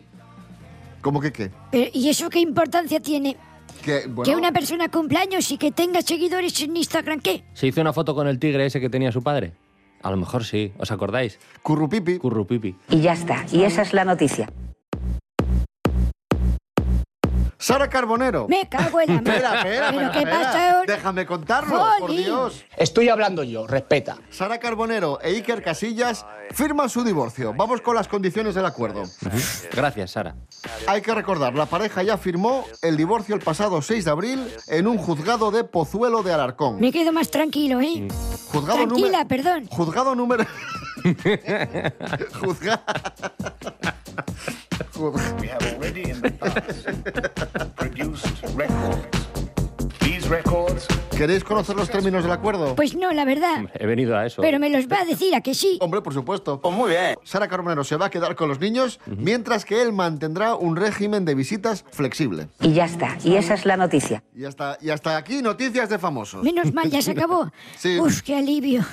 ¿Cómo 1.02 1.20
que 1.20 1.32
qué? 1.32 1.52
Pero, 1.72 1.90
¿Y 1.94 2.10
eso 2.10 2.30
qué 2.30 2.40
importancia 2.40 3.00
tiene? 3.00 3.38
Que, 3.84 4.08
bueno, 4.08 4.24
Que 4.24 4.36
una 4.36 4.52
persona 4.52 4.90
cumpleaños 4.90 5.52
y 5.52 5.58
que 5.58 5.72
tenga 5.72 6.02
seguidores 6.02 6.60
en 6.62 6.76
Instagram, 6.76 7.20
¿qué? 7.22 7.44
¿Se 7.54 7.68
hizo 7.68 7.82
una 7.82 7.94
foto 7.94 8.14
con 8.14 8.28
el 8.28 8.40
tigre 8.40 8.66
ese 8.66 8.82
que 8.82 8.90
tenía 8.90 9.12
su 9.12 9.24
padre? 9.24 9.54
A 10.02 10.12
lo 10.12 10.18
mejor 10.18 10.44
sí. 10.44 10.74
¿Os 10.78 10.92
acordáis? 10.92 11.40
Currupipi. 11.62 12.18
Currupipi. 12.18 12.76
Y 12.90 13.02
ya 13.02 13.14
está. 13.14 13.46
Y 13.52 13.64
esa 13.64 13.82
es 13.82 13.94
la 13.94 14.06
noticia. 14.06 14.50
Sara 17.62 17.90
Carbonero. 17.90 18.48
Me 18.48 18.70
cago 18.70 19.02
en 19.02 19.16
la 19.16 19.22
madre. 19.22 19.36
Espera, 19.36 19.58
espera, 19.58 19.92
¿Pero 19.92 20.12
qué 20.12 20.26
pasa? 20.26 20.82
Déjame 20.88 21.26
contarlo, 21.26 21.86
por. 22.00 22.10
Dios. 22.12 22.64
Estoy 22.78 23.10
hablando 23.10 23.44
yo, 23.44 23.68
respeta. 23.68 24.18
Sara 24.30 24.60
Carbonero 24.60 25.20
e 25.22 25.32
Iker 25.32 25.62
Casillas 25.62 26.26
firman 26.52 26.90
su 26.90 27.04
divorcio. 27.04 27.54
Vamos 27.54 27.82
con 27.82 27.96
las 27.96 28.08
condiciones 28.08 28.56
del 28.56 28.66
acuerdo. 28.66 29.04
Gracias, 29.74 30.12
Sara. 30.12 30.36
Hay 30.88 31.02
que 31.02 31.14
recordar, 31.14 31.54
la 31.54 31.66
pareja 31.66 32.02
ya 32.02 32.18
firmó 32.18 32.66
el 32.82 32.96
divorcio 32.96 33.36
el 33.36 33.42
pasado 33.42 33.82
6 33.82 34.06
de 34.06 34.12
abril 34.12 34.48
en 34.68 34.88
un 34.88 34.98
juzgado 34.98 35.52
de 35.52 35.66
Pozuelo 35.66 36.24
de 36.24 36.34
Alarcón. 36.34 36.80
Me 36.80 36.94
quedo 36.94 37.12
más 37.12 37.30
tranquilo, 37.30 37.82
¿eh? 37.82 38.08
Juzgado 38.54 38.78
Tranquila, 38.88 39.24
número... 39.24 39.28
perdón. 39.28 39.68
Juzgado 39.68 40.16
número... 40.16 40.46
Juzga... 42.42 42.84
We 45.40 45.48
have 45.48 45.64
already 45.74 46.10
in 46.10 46.22
the 46.22 46.32
past 46.32 47.76
produced 47.76 48.44
records. 48.56 49.28
These 50.00 50.30
records 50.30 50.88
¿Queréis 51.20 51.44
conocer 51.44 51.76
los 51.76 51.90
términos 51.90 52.24
del 52.24 52.32
acuerdo? 52.32 52.76
Pues 52.78 52.96
no, 52.96 53.12
la 53.12 53.26
verdad. 53.26 53.66
He 53.74 53.86
venido 53.86 54.16
a 54.16 54.26
eso. 54.26 54.42
Pero 54.42 54.58
me 54.58 54.70
los 54.70 54.88
va 54.88 55.02
a 55.02 55.06
decir 55.06 55.36
a 55.36 55.42
que 55.42 55.54
sí. 55.54 55.78
Hombre, 55.82 56.02
por 56.02 56.14
supuesto. 56.14 56.62
muy 56.72 56.92
bien. 56.92 57.18
Sara 57.26 57.50
Carbonero 57.50 57.84
se 57.84 57.98
va 57.98 58.06
a 58.06 58.10
quedar 58.10 58.38
con 58.38 58.48
los 58.48 58.62
niños, 58.62 59.02
mientras 59.06 59.66
que 59.66 59.82
él 59.82 59.92
mantendrá 59.92 60.56
un 60.56 60.78
régimen 60.78 61.26
de 61.26 61.36
visitas 61.36 61.84
flexible. 61.92 62.48
Y 62.62 62.72
ya 62.72 62.86
está. 62.86 63.18
Y 63.22 63.36
esa 63.36 63.56
es 63.56 63.66
la 63.66 63.76
noticia. 63.76 64.24
Y 64.34 64.46
hasta, 64.46 64.78
y 64.80 64.92
hasta 64.92 65.18
aquí 65.18 65.42
noticias 65.42 65.90
de 65.90 66.00
famosos. 66.00 66.42
Menos 66.42 66.74
mal, 66.74 66.90
ya 66.90 67.02
se 67.02 67.12
acabó. 67.12 67.52
Sí. 67.76 68.00
Uf, 68.00 68.22
qué 68.22 68.38
alivio. 68.38 68.86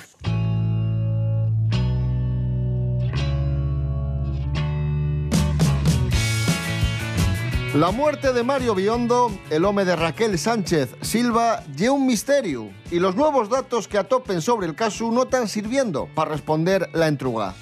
La 7.77 7.91
muerte 7.91 8.33
de 8.33 8.41
Mario 8.41 8.73
Biondo, 8.73 9.29
el 9.51 9.63
home 9.63 9.85
de 9.85 9.95
Raquel 9.95 10.39
Sánchez 10.39 10.95
Silva, 11.01 11.61
lle 11.75 11.91
un 11.91 12.07
misterio 12.07 12.71
y 12.89 12.97
los 12.97 13.15
nuevos 13.15 13.51
datos 13.51 13.87
que 13.87 13.99
atopen 13.99 14.41
sobre 14.41 14.65
el 14.65 14.73
caso 14.73 15.11
no 15.11 15.25
están 15.25 15.47
sirviendo 15.47 16.09
para 16.15 16.31
responder 16.31 16.89
la 16.95 17.07
entruga. 17.07 17.53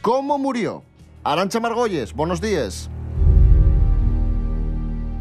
¿Cómo 0.00 0.38
murió? 0.38 0.82
Arancha 1.22 1.60
Margolles, 1.60 2.14
buenos 2.14 2.40
días. 2.40 2.88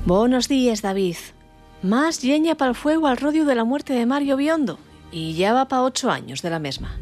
Buenos 0.05 0.47
días, 0.47 0.81
David. 0.81 1.17
Más 1.81 2.21
lleña 2.21 2.55
para 2.55 2.69
el 2.69 2.75
fuego 2.75 3.07
al 3.07 3.17
rodio 3.17 3.43
de 3.43 3.55
la 3.55 3.65
muerte 3.65 3.91
de 3.91 4.05
Mario 4.05 4.37
Biondo. 4.37 4.79
Y 5.11 5.33
ya 5.33 5.51
va 5.51 5.67
para 5.67 5.83
ocho 5.83 6.09
años 6.09 6.41
de 6.41 6.51
la 6.51 6.59
misma. 6.59 6.97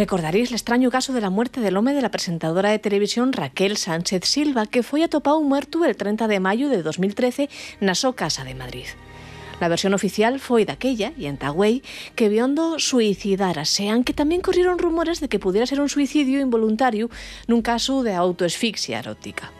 Recordaréis 0.00 0.48
el 0.48 0.54
extraño 0.54 0.90
caso 0.90 1.12
de 1.12 1.20
la 1.20 1.28
muerte 1.28 1.60
del 1.60 1.76
hombre 1.76 1.92
de 1.92 2.00
la 2.00 2.10
presentadora 2.10 2.70
de 2.70 2.78
televisión 2.78 3.34
Raquel 3.34 3.76
Sánchez 3.76 4.24
Silva, 4.24 4.64
que 4.64 4.82
fue 4.82 5.04
atopado 5.04 5.42
muerto 5.42 5.84
el 5.84 5.94
30 5.94 6.26
de 6.26 6.40
mayo 6.40 6.70
de 6.70 6.82
2013 6.82 7.50
na 7.84 7.92
so 7.92 8.16
casa 8.16 8.40
de 8.42 8.56
Madrid. 8.56 8.88
La 9.60 9.68
versión 9.68 9.92
oficial 9.92 10.40
foi 10.40 10.64
daquella, 10.64 11.12
e 11.20 11.28
en 11.28 11.36
Tagüey, 11.36 11.84
que 12.16 12.32
Biondo 12.32 12.80
suicidárase, 12.80 13.92
aunque 13.92 14.16
tamén 14.16 14.40
corrieron 14.40 14.80
rumores 14.80 15.20
de 15.20 15.28
que 15.28 15.36
pudiera 15.36 15.68
ser 15.68 15.84
un 15.84 15.92
suicidio 15.92 16.40
involuntario 16.40 17.12
nun 17.44 17.60
caso 17.60 18.00
de 18.00 18.16
autoasfixia 18.16 19.04
erótica. 19.04 19.52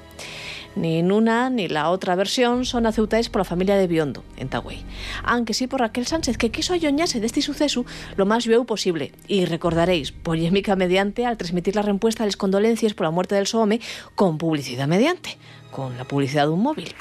Ni 0.77 1.03
una 1.03 1.51
ni 1.51 1.69
la 1.69 1.91
otra 1.91 2.15
versión 2.15 2.65
son 2.65 2.87
aceptadas 2.87 3.29
por 3.29 3.41
la 3.41 3.45
familia 3.45 3.77
de 3.77 3.87
Biondo, 3.87 4.23
en 4.37 4.49
Tagüey. 4.49 4.85
Aunque 5.25 5.53
sí 5.53 5.67
por 5.67 5.81
Raquel 5.81 6.07
Sánchez, 6.07 6.39
que 6.39 6.51
quiso 6.51 6.73
ayoñarse 6.73 7.21
de 7.21 7.27
este 7.27 7.43
suceso 7.43 7.85
lo 8.17 8.25
más 8.25 8.47
vivo 8.47 8.65
posible. 8.65 9.13
Y 9.27 9.45
recordaréis, 9.47 10.13
polémica 10.13 10.77
mediante 10.77 11.27
al 11.27 11.37
transmitir 11.37 11.75
la 11.75 11.83
respuesta 11.83 12.23
a 12.23 12.27
las 12.27 12.37
condolencias 12.37 12.95
por 12.95 13.07
la 13.07 13.11
muerte 13.11 13.35
del 13.35 13.47
Sohome 13.47 13.81
con 14.15 14.39
publicidad 14.39 14.87
mediante, 14.87 15.39
con 15.71 15.97
la 15.99 16.05
publicidad 16.05 16.45
de 16.45 16.51
un 16.51 16.63
móvil. 16.63 16.95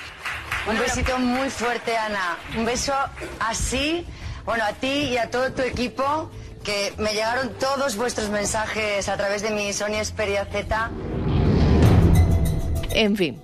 Un 0.68 0.78
besito 0.80 1.18
muy 1.20 1.50
fuerte, 1.50 1.96
Ana. 1.96 2.38
Un 2.58 2.66
beso 2.66 2.94
así, 3.40 4.06
bueno, 4.46 4.64
a 4.64 4.74
ti 4.74 4.88
y 4.88 5.18
a 5.18 5.30
todo 5.30 5.52
tu 5.52 5.62
equipo 5.62 6.30
que 6.64 6.94
me 6.98 7.14
llegaron 7.14 7.52
todos 7.60 7.96
vuestros 7.96 8.30
mensajes 8.30 9.08
a 9.08 9.16
través 9.16 9.42
de 9.42 9.52
mi 9.52 9.72
Sony 9.74 10.04
Xperia 10.04 10.46
Z. 10.46 10.92
En 12.92 13.16
fin, 13.16 13.40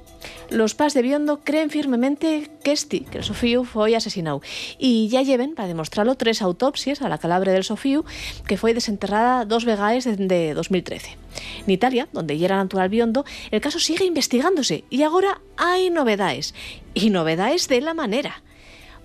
los 0.49 0.75
pas 0.75 0.93
de 0.93 1.01
Biondo 1.01 1.41
creen 1.43 1.69
firmemente 1.69 2.49
que 2.63 2.71
este, 2.71 3.05
que 3.05 3.19
el 3.19 3.23
Sofíu 3.23 3.63
foi 3.63 3.95
asesinado 3.95 4.41
e 4.79 5.07
ya 5.07 5.21
lleven, 5.21 5.55
para 5.55 5.67
demostrarlo, 5.67 6.15
tres 6.15 6.41
autopsias 6.41 7.01
a 7.01 7.09
la 7.09 7.17
calabre 7.17 7.51
del 7.51 7.63
Sofíu 7.63 8.05
que 8.47 8.57
foi 8.57 8.73
desenterrada 8.73 9.45
dos 9.45 9.65
vegaes 9.65 10.05
desde 10.05 10.53
2013. 10.53 11.17
En 11.65 11.71
Italia, 11.71 12.07
donde 12.13 12.37
ya 12.37 12.45
era 12.45 12.57
natural 12.57 12.89
Biondo, 12.89 13.25
el 13.51 13.61
caso 13.61 13.79
sigue 13.79 14.05
investigándose 14.05 14.85
y 14.89 15.03
ahora 15.03 15.41
hay 15.57 15.89
novedades. 15.89 16.53
Y 16.93 17.09
novedades 17.09 17.67
de 17.67 17.81
la 17.81 17.93
manera 17.93 18.41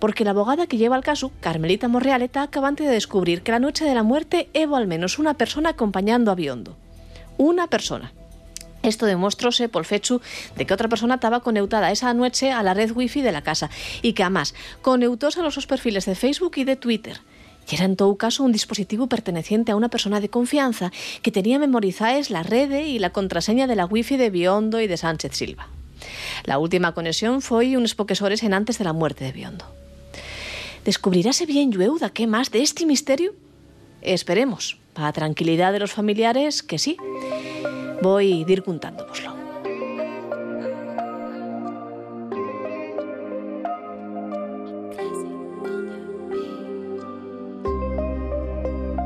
porque 0.00 0.24
la 0.24 0.30
abogada 0.30 0.66
que 0.66 0.78
lleva 0.78 0.96
el 0.96 1.04
caso, 1.04 1.30
Carmelita 1.40 1.86
Morreal, 1.86 2.22
está 2.22 2.42
acabante 2.42 2.84
de 2.84 2.90
descubrir 2.90 3.42
que 3.42 3.52
la 3.52 3.58
noche 3.58 3.84
de 3.84 3.94
la 3.94 4.02
muerte 4.02 4.48
hubo 4.54 4.76
al 4.76 4.86
menos 4.86 5.18
una 5.18 5.34
persona 5.34 5.70
acompañando 5.70 6.30
a 6.30 6.34
Biondo. 6.34 6.76
Una 7.36 7.66
persona. 7.66 8.12
Esto 8.82 9.06
demostróse 9.06 9.68
por 9.68 9.84
fechu 9.84 10.20
de 10.56 10.66
que 10.66 10.74
otra 10.74 10.88
persona 10.88 11.16
estaba 11.16 11.40
conectada 11.40 11.90
esa 11.90 12.14
noche 12.14 12.50
a 12.50 12.62
la 12.62 12.74
red 12.74 12.92
wifi 12.92 13.20
de 13.20 13.32
la 13.32 13.42
casa 13.42 13.70
y 14.02 14.14
que 14.14 14.22
además 14.22 14.54
conectóse 14.80 15.40
a 15.40 15.42
los 15.42 15.54
dos 15.54 15.66
perfiles 15.66 16.06
de 16.06 16.14
Facebook 16.14 16.52
y 16.56 16.64
de 16.64 16.76
Twitter. 16.76 17.20
Y 17.70 17.74
era 17.76 17.84
en 17.84 17.96
todo 17.96 18.16
caso 18.16 18.42
un 18.42 18.52
dispositivo 18.52 19.06
perteneciente 19.06 19.72
a 19.72 19.76
una 19.76 19.90
persona 19.90 20.20
de 20.20 20.30
confianza 20.30 20.90
que 21.22 21.30
tenía 21.30 21.58
memorizadas 21.58 22.30
la 22.30 22.42
red 22.42 22.86
y 22.86 22.98
la 22.98 23.10
contraseña 23.10 23.66
de 23.66 23.76
la 23.76 23.86
wifi 23.86 24.16
de 24.16 24.30
Biondo 24.30 24.80
y 24.80 24.86
de 24.86 24.96
Sánchez 24.96 25.36
Silva. 25.36 25.68
La 26.44 26.58
última 26.58 26.94
conexión 26.94 27.42
fue 27.42 27.76
unos 27.76 27.94
poques 27.94 28.22
horas 28.22 28.42
en 28.42 28.54
antes 28.54 28.78
de 28.78 28.84
la 28.84 28.92
muerte 28.92 29.24
de 29.24 29.32
Biondo. 29.32 29.66
¿Descubrirase 30.84 31.44
bien 31.44 31.70
Llueuda 31.70 32.10
qué 32.10 32.26
más 32.26 32.50
de 32.50 32.62
este 32.62 32.86
misterio? 32.86 33.34
Esperemos, 34.00 34.78
para 34.94 35.12
tranquilidad 35.12 35.72
de 35.72 35.80
los 35.80 35.92
familiares, 35.92 36.62
que 36.62 36.78
sí. 36.78 36.96
Voy 38.02 38.32
a 38.32 38.50
ir 38.50 38.62
contándoslo. 38.62 39.34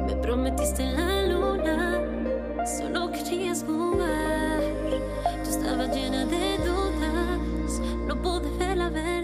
Me 0.07 0.15
prometiste 0.23 0.85
la 0.85 1.27
luna, 1.27 2.01
solo 2.65 3.11
querías 3.11 3.65
jugar. 3.65 4.63
Yo 5.45 5.51
estaba 5.51 5.87
llena 5.87 6.25
de 6.27 6.59
dudas, 6.59 7.81
no 8.07 8.23
pude 8.23 8.91
ver. 8.91 9.24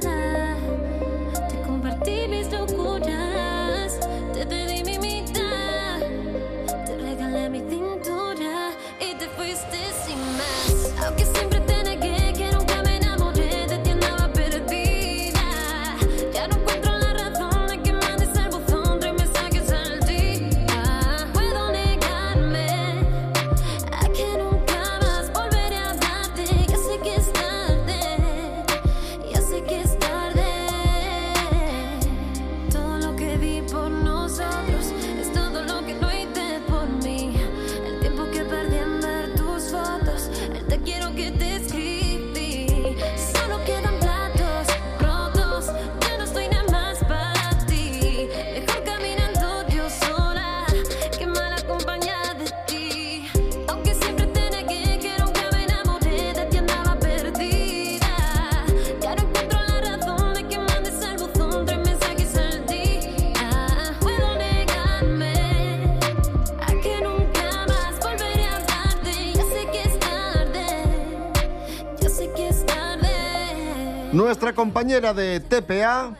Nuestra 74.20 74.52
compañera 74.52 75.14
de 75.14 75.40
TPA, 75.40 76.14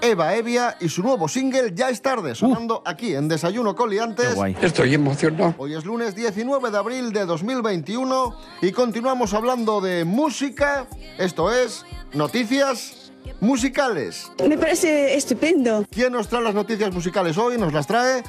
Eva 0.00 0.36
Evia, 0.36 0.76
y 0.78 0.88
su 0.88 1.02
nuevo 1.02 1.26
single 1.26 1.72
Ya 1.74 1.90
es 1.90 2.00
tarde, 2.00 2.36
sonando 2.36 2.84
aquí 2.86 3.16
en 3.16 3.26
Desayuno 3.26 3.74
Coliantes. 3.74 4.36
Estoy 4.62 4.94
emocionado. 4.94 5.56
Hoy 5.58 5.74
es 5.74 5.84
lunes 5.84 6.14
19 6.14 6.70
de 6.70 6.78
abril 6.78 7.12
de 7.12 7.26
2021 7.26 8.36
y 8.62 8.70
continuamos 8.70 9.34
hablando 9.34 9.80
de 9.80 10.04
música. 10.04 10.86
Esto 11.18 11.52
es 11.52 11.84
Noticias 12.12 13.10
Musicales. 13.40 14.30
Me 14.48 14.56
parece 14.56 15.16
estupendo. 15.16 15.84
¿Quién 15.90 16.12
nos 16.12 16.28
trae 16.28 16.44
las 16.44 16.54
noticias 16.54 16.94
musicales 16.94 17.36
hoy? 17.36 17.58
Nos 17.58 17.72
las 17.72 17.88
trae 17.88 18.22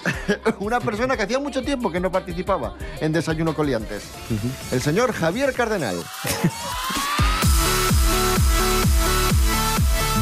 una 0.60 0.80
persona 0.80 1.18
que 1.18 1.24
hacía 1.24 1.38
mucho 1.38 1.62
tiempo 1.62 1.92
que 1.92 2.00
no 2.00 2.10
participaba 2.10 2.76
en 2.98 3.12
Desayuno 3.12 3.54
Coliantes. 3.54 4.04
El 4.72 4.80
señor 4.80 5.12
Javier 5.12 5.52
Cardenal. 5.52 5.96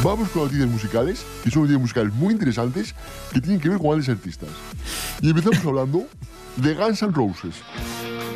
Vamos 0.03 0.29
con 0.29 0.43
noticias 0.43 0.67
musicales, 0.67 1.25
que 1.43 1.51
son 1.51 1.63
noticias 1.63 1.81
musicales 1.81 2.13
muy 2.13 2.33
interesantes 2.33 2.95
que 3.31 3.39
tienen 3.39 3.59
que 3.59 3.69
ver 3.69 3.77
con 3.77 3.87
grandes 3.89 4.09
artistas. 4.09 4.49
Y 5.21 5.29
empezamos 5.29 5.59
hablando 5.65 6.03
de 6.55 6.73
Guns 6.73 7.01
N' 7.03 7.11
Roses. 7.13 7.55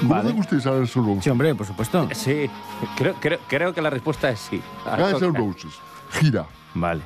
¿Conocen 0.08 0.38
ustedes 0.40 0.66
a 0.68 0.72
Guns 0.72 0.96
N' 0.96 1.06
Roses? 1.06 1.24
Sí, 1.24 1.30
hombre, 1.30 1.56
por 1.56 1.66
supuesto. 1.66 2.08
Sí, 2.14 2.50
creo, 2.98 3.16
creo, 3.20 3.40
creo 3.48 3.74
que 3.74 3.82
la 3.82 3.90
respuesta 3.90 4.30
es 4.30 4.40
sí. 4.40 4.62
Guns 4.86 5.22
N' 5.22 5.34
Roses. 5.38 5.72
Gira. 6.12 6.46
Vale. 6.76 7.02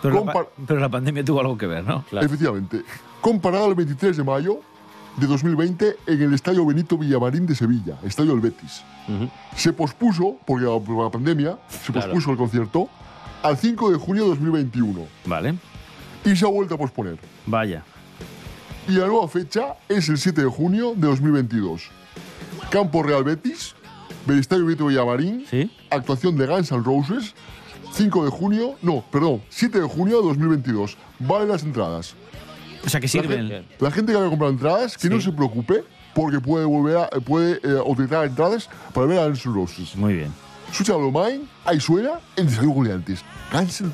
pero, 0.00 0.24
la, 0.24 0.32
pa- 0.32 0.46
pero 0.66 0.78
la 0.80 0.88
pandemia 0.88 1.24
tuvo 1.24 1.40
algo 1.40 1.58
que 1.58 1.66
ver, 1.66 1.84
¿no? 1.84 2.04
Efectivamente. 2.12 2.82
Comparado 3.20 3.66
el 3.68 3.74
23 3.74 4.16
de 4.16 4.22
mayo 4.24 4.60
de 5.16 5.26
2020 5.26 5.96
en 6.06 6.22
el 6.22 6.32
Estadio 6.32 6.64
Benito 6.64 6.96
Villamarín 6.96 7.44
de 7.44 7.54
Sevilla, 7.56 7.98
Estadio 8.04 8.30
del 8.30 8.40
Betis. 8.40 8.82
Se 9.56 9.72
pospuso, 9.72 10.36
porque 10.46 10.64
la- 10.64 10.78
por 10.78 11.04
la 11.04 11.10
pandemia, 11.10 11.58
se 11.68 11.92
Claro. 11.92 12.06
pospuso 12.06 12.30
el 12.30 12.36
concierto 12.36 12.88
al 13.42 13.56
5 13.56 13.90
de 13.92 13.98
junio 13.98 14.22
de 14.24 14.28
2021. 14.30 15.06
Vale. 15.26 15.54
Y 16.24 16.36
se 16.36 16.44
ha 16.44 16.48
vuelto 16.48 16.74
a 16.74 16.78
posponer. 16.78 17.18
Vaya. 17.46 17.82
Y 18.88 18.92
la 18.92 19.06
nueva 19.06 19.28
fecha 19.28 19.76
es 19.88 20.08
el 20.08 20.18
7 20.18 20.42
de 20.42 20.48
junio 20.48 20.94
de 20.96 21.06
2022. 21.08 21.82
Campo 22.70 23.02
Real 23.02 23.24
Betis, 23.24 23.74
del 24.26 24.38
Estadio 24.38 24.64
Benito 24.66 24.86
Villamarín, 24.86 25.44
actuación 25.90 26.36
de 26.36 26.46
Guns 26.46 26.70
N' 26.72 26.82
Roses, 26.82 27.34
5 27.92 28.24
de 28.24 28.30
junio, 28.30 28.76
no, 28.82 29.04
perdón, 29.10 29.42
7 29.48 29.80
de 29.80 29.88
junio 29.88 30.20
de 30.20 30.28
2022. 30.28 30.96
Valen 31.18 31.48
las 31.48 31.62
entradas. 31.62 32.14
O 32.84 32.88
sea, 32.88 33.00
que 33.00 33.06
La 33.06 33.10
sirven. 33.10 33.48
gente, 33.48 33.64
la 33.78 33.90
gente 33.90 34.12
que 34.12 34.18
haya 34.18 34.28
comprado 34.28 34.52
entradas, 34.52 34.96
que 34.96 35.08
no 35.10 35.20
se 35.20 35.32
preocupe, 35.32 35.84
porque 36.14 36.40
puede 36.40 36.64
volver 36.64 36.96
a, 36.96 37.08
puede 37.20 37.60
eh, 37.62 37.80
utilizar 37.84 38.26
entradas 38.26 38.68
para 38.94 39.06
ver 39.06 39.18
a 39.18 39.26
Guns 39.26 39.44
N' 39.46 39.54
Roses. 39.54 39.96
Muy 39.96 40.14
bien. 40.14 40.32
Escucha 40.70 40.92
lo 40.92 41.10
mine, 41.10 41.46
ahí 41.64 41.80
suena 41.80 42.20
en 42.36 42.46
Desayuno 42.46 42.74
Juliantes. 42.74 43.24
Guns 43.52 43.80
N' 43.80 43.92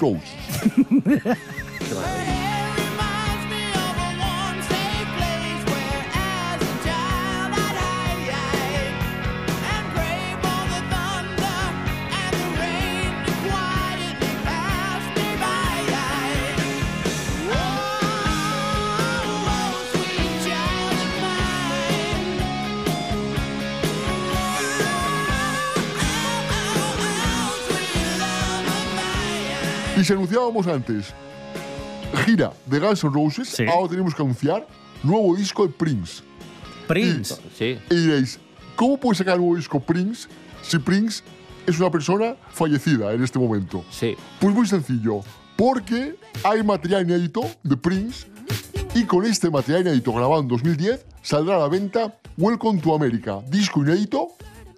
Y 30.06 30.08
si 30.08 30.12
anunciábamos 30.12 30.68
antes 30.68 31.12
gira 32.24 32.52
de 32.66 32.78
Guns 32.78 33.02
N' 33.02 33.12
Roses, 33.12 33.58
ahora 33.68 33.90
tenemos 33.90 34.14
que 34.14 34.22
anunciar 34.22 34.64
nuevo 35.02 35.34
disco 35.34 35.66
de 35.66 35.72
Prince. 35.72 36.22
Prince. 36.86 37.34
Sí. 37.58 37.76
Y 37.90 37.94
diréis, 37.96 38.38
¿cómo 38.76 39.00
puede 39.00 39.16
sacar 39.16 39.36
nuevo 39.36 39.56
disco 39.56 39.80
Prince 39.80 40.28
si 40.62 40.78
Prince 40.78 41.24
es 41.66 41.80
una 41.80 41.90
persona 41.90 42.36
fallecida 42.50 43.12
en 43.14 43.24
este 43.24 43.40
momento? 43.40 43.84
Sí. 43.90 44.14
Pues 44.38 44.54
muy 44.54 44.68
sencillo, 44.68 45.22
porque 45.56 46.14
hay 46.44 46.62
material 46.62 47.02
inédito 47.02 47.40
de 47.64 47.76
Prince 47.76 48.28
Y 48.94 49.02
con 49.06 49.26
este 49.26 49.50
material 49.50 49.80
inédito 49.88 50.12
grabado 50.12 50.40
en 50.40 50.46
2010 50.46 51.04
saldrá 51.20 51.56
a 51.56 51.58
la 51.58 51.68
venta 51.68 52.16
Welcome 52.36 52.80
to 52.80 52.94
America, 52.94 53.40
disco 53.48 53.80
inédito 53.82 54.28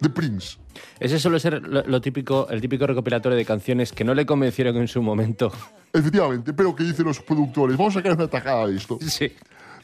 de 0.01 0.11
Prince. 0.11 0.59
Ese 1.01 1.19
suele 1.19 1.41
ser 1.41 1.63
lo, 1.63 1.83
lo 1.85 2.01
típico, 2.01 2.49
el 2.51 2.61
típico 2.61 2.87
recopilatorio 2.87 3.37
de 3.37 3.45
canciones 3.45 3.93
que 3.93 4.05
no 4.05 4.15
le 4.15 4.27
convencieron 4.27 4.77
en 4.77 4.89
su 4.89 5.03
momento. 5.03 5.53
Efectivamente, 5.93 6.53
pero 6.53 6.75
¿qué 6.75 6.85
dicen 6.85 7.07
los 7.07 7.21
productores? 7.21 7.77
Vamos 7.77 7.95
a 7.97 8.01
sacar 8.01 8.13
una 8.13 8.29
tajada 8.29 8.67
de 8.67 8.77
esto. 8.77 8.99
Sí. 9.01 9.33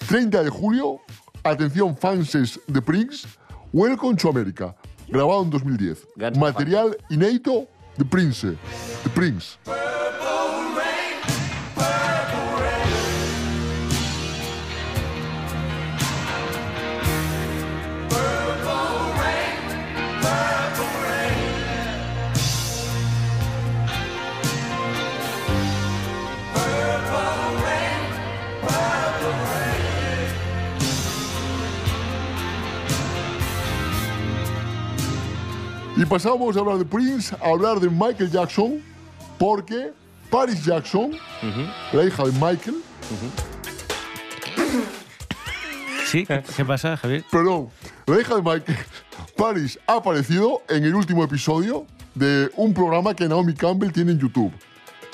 30 0.09 0.42
de 0.42 0.50
julio, 0.50 1.00
atención 1.42 1.96
fanses 1.96 2.61
de 2.66 2.83
Prince, 2.83 3.27
Welcome 3.72 4.16
to 4.16 4.29
America, 4.29 4.77
grabado 5.09 5.42
en 5.42 5.50
2010. 5.50 6.09
Ganz 6.16 6.37
Material 6.37 6.96
inédito 7.11 7.66
de 7.96 8.05
Prince. 8.05 8.48
De 8.48 9.11
Prince. 9.14 9.57
Y 35.96 36.04
pasamos 36.07 36.57
a 36.57 36.61
hablar 36.61 36.78
de 36.78 36.85
Prince, 36.85 37.35
a 37.40 37.48
hablar 37.50 37.78
de 37.78 37.88
Michael 37.88 38.30
Jackson, 38.30 38.83
porque 39.38 39.92
Paris 40.30 40.64
Jackson, 40.64 41.12
la 41.92 42.04
hija 42.04 42.24
de 42.24 42.33
Michael, 42.33 42.76
Sí, 46.07 46.24
¿qué, 46.26 46.42
qué 46.57 46.64
pasa, 46.64 46.96
Javier? 46.96 47.24
perdón, 47.30 47.68
la 48.07 48.20
hija 48.20 48.37
de 48.37 48.42
Michael, 48.42 48.78
Paris, 49.37 49.78
ha 49.87 49.96
aparecido 49.96 50.62
en 50.68 50.85
el 50.85 50.94
último 50.94 51.24
episodio 51.24 51.87
de 52.14 52.50
un 52.57 52.72
programa 52.72 53.14
que 53.14 53.26
Naomi 53.28 53.54
Campbell 53.54 53.90
tiene 53.92 54.12
en 54.12 54.18
YouTube. 54.20 54.52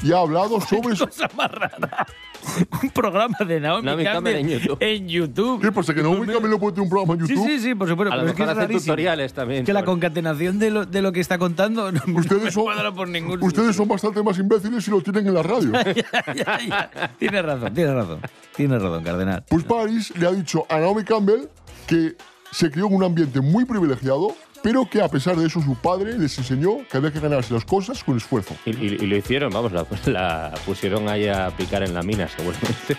Y 0.03 0.13
ha 0.13 0.19
hablado 0.19 0.61
sobre 0.61 0.97
su... 0.97 1.07
Cosa 1.07 1.29
más 1.37 1.51
rara. 1.51 2.07
Un 2.83 2.89
programa 2.91 3.37
de 3.47 3.61
Naomi, 3.61 3.85
Naomi 3.85 4.03
Campbell 4.05 4.37
en 4.37 4.49
YouTube. 4.49 4.79
en 4.81 5.09
YouTube. 5.09 5.61
¿Qué 5.61 5.71
pasa? 5.73 5.93
¿Que 5.93 6.03
Naomi 6.03 6.27
Campbell 6.27 6.51
no 6.51 6.59
puede 6.59 6.73
tener 6.75 6.85
un 6.85 6.89
programa 6.89 7.15
en 7.21 7.27
Sí, 7.27 7.35
YouTube? 7.35 7.49
sí, 7.51 7.59
sí, 7.61 7.75
por 7.75 7.87
supuesto. 7.87 8.15
A 8.15 8.17
lo 8.17 8.23
pero 8.23 8.31
es 8.31 8.37
que 8.37 8.43
mejor 8.43 8.53
es 8.53 8.59
hace 8.59 8.67
rarísimo. 8.67 8.93
tutoriales 8.93 9.33
también. 9.35 9.65
Que 9.67 9.73
la 9.75 9.81
sobre- 9.81 9.87
concatenación 9.93 10.59
de 10.59 10.71
lo, 10.71 10.87
de 10.87 11.03
lo 11.03 11.13
que 11.13 11.21
está 11.21 11.37
contando 11.39 11.93
no, 11.93 12.01
no 12.07 12.19
Ustedes 12.19 12.43
me 12.45 12.51
son, 12.51 12.65
cuadra 12.65 12.93
por 12.93 13.09
ningún 13.09 13.43
ustedes 13.43 13.77
son 13.77 13.89
bastante 13.89 14.23
más 14.23 14.39
imbéciles 14.39 14.83
si 14.83 14.91
lo 14.91 15.03
tienen 15.03 15.27
en 15.27 15.35
la 15.35 15.43
radio. 15.43 15.71
ya, 16.35 16.59
ya. 16.67 17.11
Tienes 17.19 17.45
razón, 17.45 17.75
tienes 17.75 17.95
razón. 17.95 18.21
Tienes 18.57 18.83
razón, 18.83 19.05
Cardenal. 19.05 19.45
Pues 19.47 19.65
Paris 19.65 20.13
le 20.17 20.27
ha 20.27 20.33
dicho 20.33 20.65
a 20.71 20.79
Naomi 20.79 21.05
Campbell 21.05 21.43
que 21.87 22.17
se 22.51 22.71
crió 22.71 22.87
en 22.87 22.95
un 22.95 23.05
ambiente 23.05 23.41
muy 23.43 23.67
privilegiado, 23.67 24.35
pero 24.63 24.89
que 24.89 25.01
a 25.01 25.09
pesar 25.09 25.37
de 25.37 25.47
eso 25.47 25.61
su 25.63 25.75
padre 25.77 26.19
les 26.19 26.37
enseñó 26.39 26.87
que 26.91 26.97
había 26.97 27.13
que 27.13 27.21
ganarse 27.21 27.53
las 27.55 27.65
cosas 27.65 28.03
con 28.05 28.17
esfuerzo. 28.17 28.55
Y, 28.67 28.71
y- 28.71 28.99
lo 29.07 29.17
hicieron, 29.17 29.51
vamos, 29.53 29.73
la, 29.73 29.87
la 30.07 30.53
pusieron 30.67 31.09
ahí 31.09 31.29
a 31.29 31.51
picar 31.57 31.83
en 31.83 31.95
la 31.95 32.03
mina, 32.03 32.29
seguramente. 32.29 32.97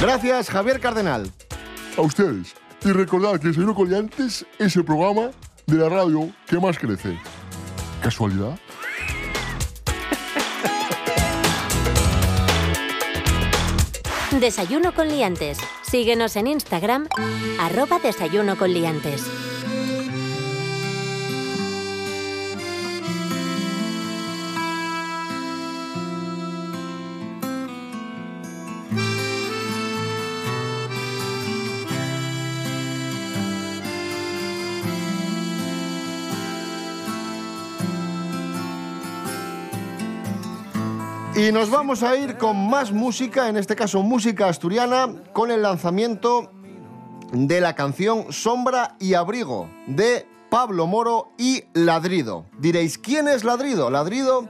Gracias, 0.00 0.48
Javier 0.48 0.80
Cardenal. 0.80 1.30
A 1.98 2.00
ustedes. 2.00 2.54
Y 2.82 2.92
recordad 2.92 3.38
que 3.38 3.48
Desayuno 3.48 3.74
Coliantes 3.74 4.46
es 4.58 4.74
el 4.74 4.84
programa 4.84 5.30
de 5.66 5.76
la 5.76 5.90
radio 5.90 6.30
que 6.46 6.58
más 6.58 6.78
crece. 6.78 7.18
¿Casualidad? 8.02 8.58
Desayuno 14.40 14.94
con 14.94 15.08
liantes. 15.08 15.58
Síguenos 15.82 16.36
en 16.36 16.46
Instagram, 16.46 17.06
arroba 17.60 17.98
desayuno 17.98 18.56
con 18.56 18.72
liantes. 18.72 19.49
Y 41.50 41.52
nos 41.52 41.68
vamos 41.68 42.04
a 42.04 42.16
ir 42.16 42.36
con 42.36 42.70
más 42.70 42.92
música, 42.92 43.48
en 43.48 43.56
este 43.56 43.74
caso 43.74 44.04
música 44.04 44.46
asturiana, 44.46 45.08
con 45.32 45.50
el 45.50 45.62
lanzamiento 45.62 46.52
de 47.32 47.60
la 47.60 47.74
canción 47.74 48.32
Sombra 48.32 48.94
y 49.00 49.14
Abrigo 49.14 49.68
de 49.88 50.28
Pablo 50.48 50.86
Moro 50.86 51.32
y 51.38 51.64
Ladrido. 51.72 52.46
Diréis, 52.56 52.98
¿quién 52.98 53.26
es 53.26 53.42
Ladrido? 53.42 53.90
Ladrido 53.90 54.48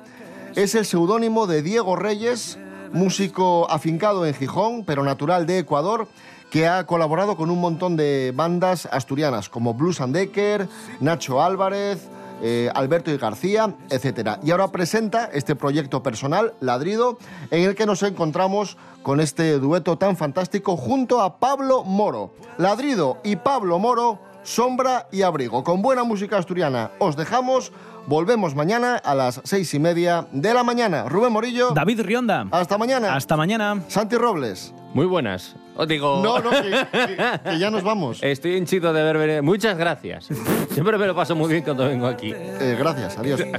es 0.57 0.75
el 0.75 0.85
seudónimo 0.85 1.47
de 1.47 1.63
Diego 1.63 1.97
Reyes, 1.97 2.59
músico 2.93 3.67
afincado 3.71 4.27
en 4.27 4.35
Gijón, 4.35 4.85
pero 4.85 5.03
natural 5.03 5.47
de 5.47 5.61
Ecuador, 5.61 6.07
que 6.51 6.69
ha 6.69 6.85
colaborado 6.85 7.35
con 7.35 7.51
un 7.51 7.63
montón 7.63 7.97
de 7.97 8.35
bandas 8.37 8.85
asturianas 8.93 9.49
como 9.49 9.73
Blues 9.73 10.03
and 10.03 10.15
Decker, 10.15 10.69
Nacho 11.01 11.43
Álvarez, 11.43 12.11
eh, 12.43 12.71
Alberto 12.75 13.11
y 13.11 13.17
García, 13.17 13.75
etc. 13.91 14.39
Y 14.43 14.51
ahora 14.51 14.69
presenta 14.69 15.27
este 15.33 15.57
proyecto 15.57 16.03
personal, 16.03 16.55
Ladrido, 16.61 17.19
en 17.51 17.63
el 17.63 17.75
que 17.75 17.87
nos 17.87 18.03
encontramos 18.03 18.77
con 19.03 19.21
este 19.21 19.59
dueto 19.59 19.99
tan 19.99 20.17
fantástico 20.17 20.77
junto 20.77 21.21
a 21.21 21.39
Pablo 21.39 21.85
Moro. 21.85 22.33
Ladrido 22.59 23.19
y 23.25 23.37
Pablo 23.37 23.79
Moro, 23.79 24.19
sombra 24.43 25.09
y 25.13 25.23
abrigo. 25.23 25.65
Con 25.65 25.83
buena 25.83 26.05
música 26.05 26.39
asturiana 26.39 26.91
os 26.99 27.17
dejamos. 27.17 27.73
Volvemos 28.07 28.55
mañana 28.55 28.97
a 28.97 29.15
las 29.15 29.41
seis 29.45 29.73
y 29.75 29.79
media 29.79 30.27
de 30.33 30.55
la 30.55 30.65
mañana. 30.65 31.05
Rubén 31.09 31.33
Morillo. 31.33 31.71
David 31.73 32.01
Rionda. 32.01 32.47
Hasta 32.51 32.79
mañana. 32.79 33.15
Hasta 33.15 33.37
mañana. 33.37 33.83
Santi 33.89 34.17
Robles. 34.17 34.75
Muy 34.95 35.07
buenas. 35.07 35.55
Digo. 35.87 36.21
No, 36.23 36.39
no, 36.41 36.51
que, 36.51 36.71
que- 36.93 37.41
que 37.51 37.59
ya 37.59 37.71
nos 37.71 37.83
vamos. 37.83 38.19
Estoy 38.23 38.57
hinchito 38.57 38.93
de 38.93 39.01
haber 39.01 39.19
venido. 39.19 39.43
Muchas 39.43 39.77
gracias. 39.77 40.29
Siempre 40.73 40.99
me 40.99 41.07
lo 41.07 41.15
paso 41.15 41.35
muy 41.35 41.51
bien 41.51 41.63
cuando 41.65 41.87
vengo 41.87 42.07
aquí. 42.07 42.33
Eh, 42.35 42.77
gracias, 42.79 43.19
adiós. 43.19 43.41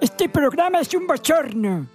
Este 0.00 0.28
programa 0.28 0.80
es 0.80 0.92
un 0.94 1.06
bochorno. 1.06 1.86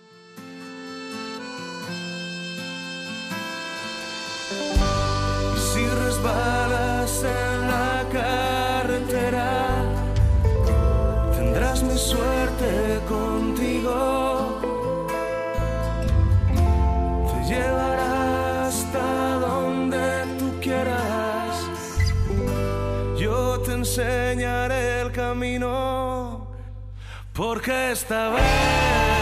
Porque 27.54 27.92
esta 27.92 28.30
vez 28.32 29.13